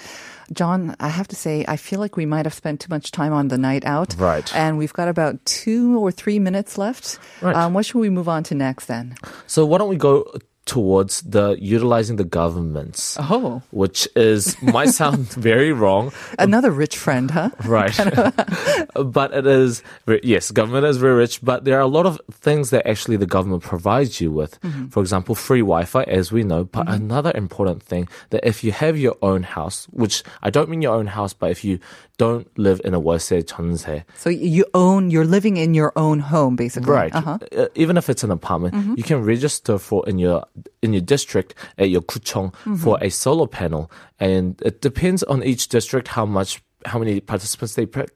John, 0.52 0.94
I 1.00 1.08
have 1.08 1.28
to 1.28 1.36
say, 1.36 1.64
I 1.66 1.76
feel 1.76 1.98
like 2.00 2.16
we 2.16 2.26
might 2.26 2.46
have 2.46 2.54
spent 2.54 2.80
too 2.80 2.88
much 2.90 3.10
time 3.10 3.32
on 3.32 3.48
the 3.48 3.58
night 3.58 3.84
out. 3.84 4.14
Right. 4.18 4.54
And 4.54 4.78
we've 4.78 4.92
got 4.92 5.08
about 5.08 5.44
two 5.44 5.98
or 5.98 6.10
three 6.12 6.38
minutes 6.38 6.78
left. 6.78 7.18
Right. 7.40 7.56
Um, 7.56 7.74
what 7.74 7.86
should 7.86 7.98
we 7.98 8.10
move 8.10 8.28
on 8.28 8.42
to 8.44 8.54
next 8.54 8.86
then? 8.86 9.16
So 9.46 9.66
why 9.66 9.78
don't 9.78 9.88
we 9.88 9.96
go 9.96 10.24
towards 10.65 11.21
the 11.23 11.57
utilizing 11.59 12.15
the 12.17 12.23
governments, 12.23 13.17
Oh. 13.19 13.61
which 13.71 14.07
is 14.15 14.55
might 14.61 14.89
sound 14.93 15.27
very 15.33 15.73
wrong, 15.73 16.11
Another 16.37 16.69
rich 16.71 16.95
friend, 16.95 17.31
huh? 17.31 17.49
right? 17.65 17.91
but 18.95 19.33
it 19.33 19.47
is 19.47 19.81
ve- 20.05 20.21
yes, 20.23 20.51
government 20.51 20.85
is 20.85 20.97
very 20.97 21.15
rich, 21.15 21.41
but 21.41 21.65
there 21.65 21.77
are 21.77 21.81
a 21.81 21.87
lot 21.87 22.05
of 22.05 22.21
things 22.31 22.69
that 22.69 22.85
actually 22.87 23.17
the 23.17 23.25
government 23.25 23.63
provides 23.63 24.21
you 24.21 24.31
with. 24.31 24.61
Mm-hmm. 24.61 24.87
For 24.93 25.01
example, 25.01 25.33
free 25.35 25.61
Wi-Fi, 25.61 26.03
as 26.03 26.31
we 26.31 26.43
know. 26.43 26.63
But 26.65 26.87
another 26.87 27.31
important 27.35 27.81
thing 27.81 28.07
that 28.29 28.45
if 28.45 28.63
you 28.63 28.71
have 28.71 28.97
your 28.97 29.17
own 29.21 29.43
house, 29.43 29.87
which 29.91 30.23
I 30.43 30.49
don't 30.49 30.69
mean 30.69 30.81
your 30.81 30.93
own 30.93 31.07
house, 31.07 31.33
but 31.33 31.49
if 31.51 31.63
you 31.65 31.79
don't 32.17 32.45
live 32.57 32.79
in 32.85 32.93
a 32.93 33.01
월세 33.01 33.41
전세, 33.43 34.03
So 34.15 34.29
you 34.29 34.65
own, 34.75 35.09
you're 35.09 35.25
living 35.25 35.57
in 35.57 35.73
your 35.73 35.91
own 35.95 36.19
home, 36.19 36.55
basically. 36.55 36.91
Right. 36.91 37.13
Uh-huh. 37.15 37.39
Uh, 37.57 37.65
even 37.73 37.97
if 37.97 38.09
it's 38.09 38.23
an 38.23 38.29
apartment, 38.29 38.75
you 38.97 39.03
can 39.03 39.23
register 39.25 39.79
for 39.79 40.07
in 40.07 40.19
your 40.19 40.43
in 40.82 40.92
your 40.92 41.02
district 41.02 41.54
at 41.78 41.90
your 41.90 42.02
kuchong 42.02 42.54
for 42.56 42.96
mm-hmm. 42.96 43.04
a 43.04 43.10
solar 43.10 43.46
panel, 43.46 43.90
and 44.18 44.60
it 44.62 44.80
depends 44.80 45.22
on 45.24 45.42
each 45.42 45.68
district 45.68 46.08
how 46.08 46.26
much 46.26 46.62
how 46.84 46.98
many 46.98 47.20
participants 47.20 47.74
they 47.74 47.86
pick. 47.86 48.10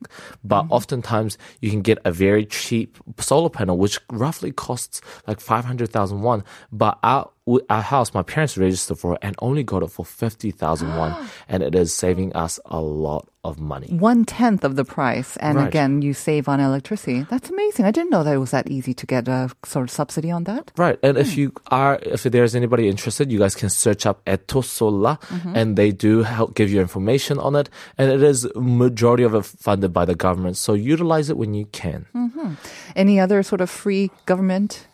But 0.44 0.64
mm-hmm. 0.64 0.72
oftentimes 0.72 1.38
you 1.60 1.70
can 1.70 1.82
get 1.82 1.98
a 2.04 2.12
very 2.12 2.46
cheap 2.46 2.98
solar 3.18 3.50
panel, 3.50 3.78
which 3.78 3.98
roughly 4.10 4.52
costs 4.52 5.00
like 5.26 5.40
five 5.40 5.64
hundred 5.64 5.90
thousand 5.90 6.22
won. 6.22 6.44
But 6.72 6.98
our 7.02 7.30
our 7.68 7.82
house, 7.82 8.14
my 8.14 8.22
parents 8.22 8.56
registered 8.56 8.98
for 8.98 9.14
it 9.14 9.20
and 9.22 9.34
only 9.40 9.62
got 9.62 9.82
it 9.82 9.90
for 9.90 10.04
fifty 10.04 10.50
thousand 10.50 10.96
won, 10.96 11.28
and 11.48 11.62
it 11.62 11.74
is 11.74 11.94
saving 11.94 12.32
us 12.34 12.60
a 12.66 12.80
lot 12.80 13.28
of 13.42 13.58
money. 13.58 13.88
One 13.88 14.24
tenth 14.24 14.64
of 14.64 14.76
the 14.76 14.84
price, 14.84 15.36
and 15.38 15.56
Right. 15.56 15.68
again, 15.68 16.02
you 16.02 16.12
save 16.12 16.48
on 16.48 16.60
electricity. 16.60 17.26
That's 17.30 17.48
amazing. 17.48 17.86
I 17.86 17.90
didn't 17.90 18.10
know 18.10 18.22
that 18.22 18.34
it 18.34 18.38
was 18.38 18.50
that 18.50 18.68
easy 18.68 18.92
to 18.92 19.06
get 19.06 19.28
a 19.28 19.48
sort 19.64 19.84
of 19.84 19.90
subsidy 19.90 20.30
on 20.30 20.44
that. 20.44 20.70
Right. 20.76 20.98
And 21.02 21.16
if 21.16 21.32
hmm. 21.34 21.40
you 21.40 21.52
are, 21.70 21.98
if 22.02 22.24
there's 22.24 22.54
anybody 22.54 22.88
interested, 22.88 23.32
you 23.32 23.38
guys 23.38 23.54
can 23.54 23.70
search 23.70 24.04
up 24.04 24.24
Etosola 24.26 25.20
mm-hmm. 25.20 25.56
and 25.56 25.76
they 25.76 25.90
do 25.90 26.22
help 26.22 26.54
give 26.54 26.70
you 26.70 26.80
information 26.80 27.38
on 27.38 27.56
it. 27.56 27.70
And 27.96 28.12
it 28.12 28.22
is 28.22 28.46
majority 28.54 29.24
of 29.24 29.34
it 29.34 29.44
funded 29.44 29.92
by 29.92 30.04
the 30.04 30.14
government. 30.14 30.58
So 30.58 30.74
utilize 30.74 31.30
it 31.30 31.36
when 31.38 31.54
you 31.54 31.64
can. 31.72 32.06
Mm-hmm. 32.14 32.54
Any 32.94 33.18
other 33.18 33.42
sort 33.42 33.60
of 33.60 33.70
free 33.70 34.10
government 34.26 34.86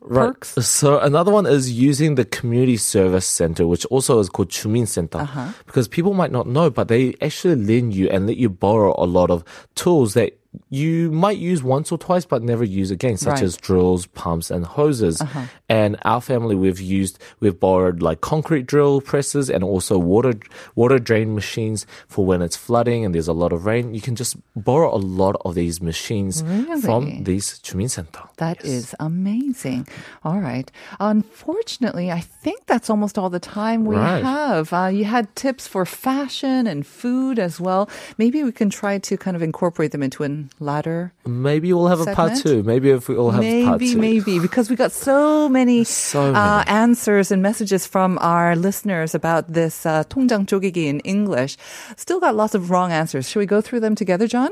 perks? 0.00 0.50
So 0.66 0.98
another 0.98 1.30
one 1.32 1.46
is 1.46 1.70
using 1.72 2.14
the 2.14 2.24
community 2.24 2.76
service 2.76 3.26
center, 3.26 3.66
which 3.66 3.84
also 3.86 4.18
is 4.18 4.28
called 4.28 4.48
Chumin 4.50 4.86
Center, 4.86 5.18
Uh-huh. 5.18 5.48
because 5.66 5.88
people 5.88 6.14
might 6.14 6.32
not 6.32 6.46
know, 6.46 6.70
but 6.70 6.88
they 6.88 7.14
actually 7.20 7.56
lend 7.56 7.94
you 7.94 8.08
and 8.10 8.26
let 8.26 8.36
you 8.36 8.48
borrow 8.48 8.94
a 8.98 9.06
lot 9.06 9.30
of 9.30 9.44
tools 9.74 10.14
that 10.14 10.38
you 10.70 11.10
might 11.10 11.38
use 11.38 11.62
once 11.62 11.90
or 11.92 11.98
twice, 11.98 12.24
but 12.24 12.42
never 12.42 12.64
use 12.64 12.90
again, 12.90 13.16
such 13.16 13.28
Right. 13.28 13.36
Uh-huh. 13.38 13.44
as 13.46 13.56
drills, 13.56 14.06
pumps, 14.06 14.50
and 14.50 14.64
hoses. 14.66 15.22
And 15.68 15.96
our 16.04 16.20
family, 16.20 16.54
we've 16.54 16.80
used, 16.80 17.18
we've 17.40 17.58
borrowed 17.58 18.02
like 18.02 18.20
concrete 18.20 18.66
drill 18.66 19.00
presses 19.00 19.48
and 19.50 19.64
also 19.64 19.98
water 19.98 20.34
water 20.74 20.98
drain 20.98 21.34
machines 21.34 21.86
for 22.08 22.24
when 22.26 22.42
it's 22.42 22.56
flooding 22.56 23.04
and 23.04 23.14
there's 23.14 23.28
a 23.28 23.32
lot 23.32 23.52
of 23.52 23.66
rain. 23.66 23.94
You 23.94 24.00
can 24.00 24.14
just 24.16 24.36
borrow 24.54 24.94
a 24.94 24.98
lot 24.98 25.36
of 25.44 25.54
these 25.54 25.80
machines 25.80 26.42
Really? 26.42 26.80
from 26.80 27.24
these 27.24 27.58
Chumin 27.60 27.88
Center. 27.90 28.20
That 28.36 28.64
is 28.64 28.94
amazing. 29.00 29.86
All 30.24 30.40
right. 30.40 30.70
Unfortunately, 31.00 32.10
I 32.12 32.20
think 32.20 32.66
that's 32.66 32.90
almost 32.90 33.16
all 33.18 33.30
the 33.30 33.40
time 33.40 33.84
we 33.84 33.96
Right. 33.96 34.22
have. 34.22 34.72
Uh, 34.72 34.86
you 34.92 35.04
had 35.04 35.34
tips 35.34 35.66
for 35.66 35.86
fashion 35.86 36.66
and 36.66 36.86
food 36.86 37.38
as 37.38 37.58
well. 37.60 37.88
Maybe 38.18 38.42
we 38.44 38.52
can 38.52 38.68
try 38.70 38.98
to 38.98 39.16
kind 39.16 39.36
of 39.36 39.42
incorporate 39.42 39.92
them 39.92 40.02
into 40.02 40.22
a 40.43 40.45
ladder. 40.59 41.13
Maybe 41.25 41.71
we'll 41.73 41.87
have 41.87 42.01
a 42.01 42.13
part 42.13 42.37
Segment? 42.37 42.43
two. 42.43 42.63
Maybe 42.63 42.89
if 42.91 43.07
we 43.07 43.15
all 43.15 43.31
have 43.31 43.41
part 43.41 43.79
maybe, 43.79 43.93
two. 43.93 43.99
maybe, 43.99 44.39
because 44.39 44.69
we 44.69 44.75
got 44.75 44.91
so 44.91 45.49
many, 45.49 45.83
So 45.83 46.33
Uh, 46.33 46.63
many. 46.63 46.69
answers 46.69 47.31
and 47.31 47.41
messages 47.41 47.85
from 47.85 48.17
our 48.21 48.55
listeners 48.55 49.13
about 49.15 49.53
this 49.53 49.85
uh, 49.85 50.03
통장 50.09 50.45
쪼개기 50.45 50.87
in 50.87 50.99
English. 51.01 51.57
Still 51.97 52.19
got 52.19 52.35
lots 52.35 52.55
of 52.55 52.69
wrong 52.71 52.91
answers. 52.91 53.29
Should 53.29 53.39
we 53.39 53.45
go 53.45 53.61
through 53.61 53.79
them 53.81 53.95
together, 53.95 54.27
John? 54.27 54.49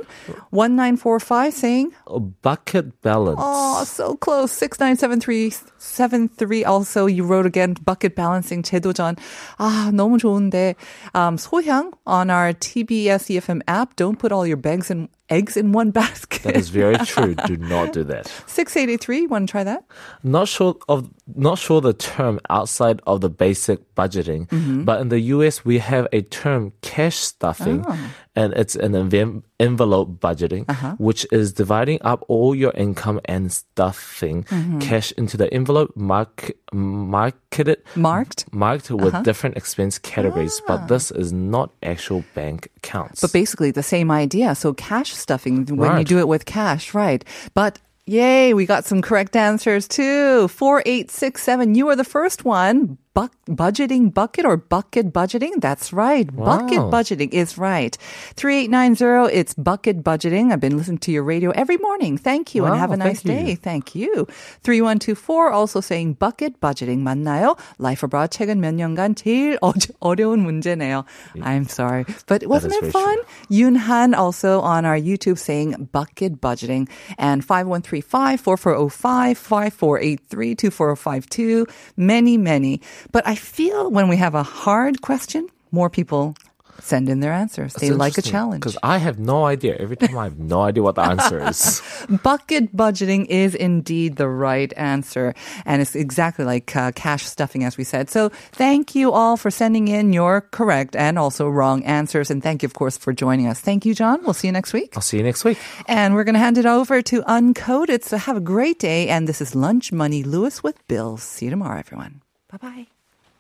1945 0.52 1.54
saying, 1.54 1.92
A 2.08 2.20
bucket 2.20 3.02
balance. 3.02 3.40
Oh, 3.42 3.84
so 3.84 4.16
close. 4.16 4.52
697373. 4.52 6.66
Also, 6.66 7.06
you 7.06 7.24
wrote 7.24 7.46
again, 7.46 7.76
bucket 7.86 8.16
balancing 8.16 8.64
제도전. 8.64 9.18
아, 9.60 9.92
너무 9.94 10.18
좋은데. 10.20 10.76
Um, 11.14 11.38
소향 11.38 11.92
on 12.06 12.30
our 12.30 12.54
TBS 12.54 13.30
EFM 13.30 13.62
app. 13.68 13.96
Don't 13.96 14.18
put 14.20 14.32
all 14.32 14.46
your 14.48 14.58
bags 14.58 14.90
and 14.92 15.10
eggs 15.33 15.57
in 15.57 15.73
one 15.73 15.91
basket. 16.03 16.43
That 16.45 16.57
is 16.57 16.69
very 16.69 16.97
true. 17.13 17.35
Do 17.47 17.57
not 17.57 17.93
do 17.93 18.05
that. 18.05 18.27
6883. 18.47 19.27
Want 19.27 19.49
to 19.49 19.51
try 19.51 19.65
that? 19.65 19.85
Not 20.23 20.47
sure 20.49 20.77
of 20.89 21.09
not 21.35 21.59
sure 21.59 21.81
the 21.81 21.95
term 21.95 22.39
outside 22.51 23.01
of 23.07 23.21
the 23.25 23.31
basic 23.31 23.79
budgeting, 23.95 24.47
Mm-hmm. 24.49 24.85
but 24.85 25.01
in 25.01 25.09
the 25.09 25.21
US 25.37 25.65
we 25.65 25.79
have 25.79 26.07
a 26.13 26.21
term 26.23 26.73
cash 26.83 27.17
stuffing, 27.17 27.85
Oh. 27.89 27.99
And 28.35 28.53
it's 28.55 28.75
an 28.77 28.93
enve- 28.93 29.43
envelope 29.61 30.19
budgeting, 30.21 30.65
Uh-huh. 30.69 30.95
which 30.99 31.27
is 31.31 31.53
dividing 31.53 31.99
up 32.01 32.25
all 32.29 32.55
your 32.55 32.73
income 32.77 33.21
and 33.27 33.53
stuffing 33.53 34.45
Mm-hmm. 34.45 34.79
cash 34.81 35.13
into 35.19 35.37
the 35.37 35.53
envelope, 35.53 35.93
mark 35.97 36.51
marketed 36.73 37.79
Marked? 37.97 38.47
marked 38.53 38.91
with 38.91 39.23
different 39.25 39.57
expense 39.57 39.99
categories, 39.99 40.61
but 40.67 40.89
this 40.89 41.11
is 41.11 41.33
not 41.33 41.71
actual 41.83 42.25
bank 42.35 42.69
accounts. 42.79 43.21
But 43.21 43.33
basically 43.33 43.71
the 43.71 43.83
same 43.83 44.11
idea. 44.11 44.55
So 44.55 44.73
cash 44.75 45.13
stuffing 45.13 45.67
when 45.77 45.99
you 45.99 46.05
do 46.05 46.19
it 46.19 46.29
with 46.29 46.45
cash, 46.45 46.95
right? 46.95 47.25
But 47.55 47.79
yay, 48.07 48.55
we 48.55 48.67
got 48.67 48.85
some 48.85 49.03
correct 49.03 49.37
answers 49.37 49.87
too. 49.87 50.49
4867. 50.49 51.75
You 51.75 51.89
are 51.89 51.97
the 51.97 52.05
first 52.05 52.45
one 52.45 52.99
Buck, 53.18 53.34
budgeting 53.50 54.14
bucket 54.14 54.46
or 54.46 54.58
bucket 54.58 55.12
budgeting? 55.12 55.60
That's 55.60 55.92
right. 55.92 56.30
Bucket 56.30 56.78
Wow. 56.86 56.92
budgeting 56.92 57.34
is 57.34 57.58
right. 57.58 57.98
3890. 58.38 59.34
It's 59.34 59.56
bucket 59.56 60.04
budgeting. 60.04 60.52
I've 60.54 60.60
been 60.62 60.78
listening 60.78 61.00
to 61.00 61.12
your 61.12 61.24
radio 61.24 61.50
every 61.58 61.78
morning. 61.78 62.18
Thank 62.20 62.54
you 62.54 62.66
and 62.66 62.76
Wow, 62.76 62.80
have 62.80 62.92
a 62.92 62.98
nice 62.98 63.22
thank 63.26 63.46
day. 63.46 63.50
you. 63.50 63.56
Thank 63.58 63.96
you. 63.96 64.28
3124 64.62 65.50
also 65.52 65.82
saying 65.82 66.14
bucket 66.14 66.62
budgeting 66.62 67.02
맞나요? 67.02 67.58
Life 67.80 68.04
abroad 68.04 68.30
최근 68.30 68.60
몇 68.62 68.76
년간 68.76 69.16
제일 69.16 69.58
어, 69.64 69.74
어려운 70.00 70.46
문제네요. 70.46 71.04
I'm 71.42 71.66
sorry. 71.68 72.06
But 72.28 72.46
wasn't 72.46 72.74
is 72.74 72.78
it 72.78 72.82
very 72.82 72.92
fun? 72.92 73.18
Yoon 73.50 73.78
Han 73.78 74.14
also 74.14 74.62
on 74.62 74.86
our 74.86 74.98
YouTube 74.98 75.40
saying 75.40 75.90
bucket 75.92 76.40
budgeting 76.40 76.88
and 77.18 77.44
5135 77.44 78.40
4405 78.40 79.38
5483 79.40 80.54
2452 80.56 81.66
many 81.98 82.38
many. 82.38 82.80
But 83.11 83.27
I 83.27 83.35
feel 83.35 83.91
when 83.91 84.09
we 84.09 84.17
have 84.17 84.35
a 84.35 84.43
hard 84.43 85.03
question, 85.03 85.49
more 85.71 85.91
people 85.91 86.35
send 86.83 87.09
in 87.09 87.21
their 87.21 87.33
answers. 87.33 87.75
They 87.75 87.91
like 87.91 88.19
a 88.19 88.23
challenge. 88.23 88.61
Because 88.61 88.79
I 88.83 88.99
have 88.99 89.19
no 89.19 89.45
idea. 89.45 89.77
Every 89.77 89.97
time 89.97 90.17
I 90.19 90.25
have 90.25 90.39
no 90.39 90.63
idea 90.63 90.83
what 90.83 90.97
the 90.97 91.03
answer 91.03 91.47
is. 91.49 91.81
Bucket 92.23 92.75
budgeting 92.77 93.27
is 93.27 93.55
indeed 93.55 94.17
the 94.17 94.29
right 94.29 94.73
answer. 94.77 95.35
And 95.65 95.81
it's 95.81 95.95
exactly 95.95 96.45
like 96.45 96.75
uh, 96.75 96.93
cash 96.93 97.25
stuffing, 97.25 97.65
as 97.65 97.77
we 97.77 97.85
said. 97.85 98.11
So 98.11 98.31
thank 98.53 98.95
you 98.95 99.13
all 99.13 99.37
for 99.37 99.51
sending 99.51 99.89
in 99.89 100.13
your 100.13 100.41
correct 100.41 100.97
and 100.97 101.19
also 101.19 101.49
wrong 101.49 101.85
answers. 101.85 102.31
And 102.31 102.43
thank 102.43 102.63
you, 102.63 102.67
of 102.67 102.75
course, 102.75 102.97
for 102.97 103.13
joining 103.13 103.47
us. 103.47 103.61
Thank 103.61 103.87
you, 103.87 103.95
John. 103.95 104.21
We'll 104.25 104.35
see 104.35 104.49
you 104.49 104.53
next 104.53 104.73
week. 104.73 104.93
I'll 104.97 105.03
see 105.03 105.19
you 105.19 105.23
next 105.23 105.45
week. 105.45 105.59
And 105.87 106.15
we're 106.15 106.25
going 106.25 106.35
to 106.35 106.41
hand 106.41 106.59
it 106.59 106.67
over 106.67 107.03
to 107.03 107.23
Uncoded. 107.23 108.03
So 108.05 108.17
have 108.17 108.37
a 108.37 108.41
great 108.41 108.79
day. 108.79 109.09
And 109.09 109.29
this 109.29 109.41
is 109.41 109.55
LunchMoney 109.55 110.27
Lewis 110.27 110.63
with 110.63 110.77
Bill. 110.89 111.17
See 111.17 111.47
you 111.47 111.51
tomorrow, 111.51 111.79
everyone. 111.79 112.23
Bye 112.51 112.59
bye. 112.59 112.92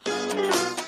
Thank 0.05 0.77
you. 0.77 0.82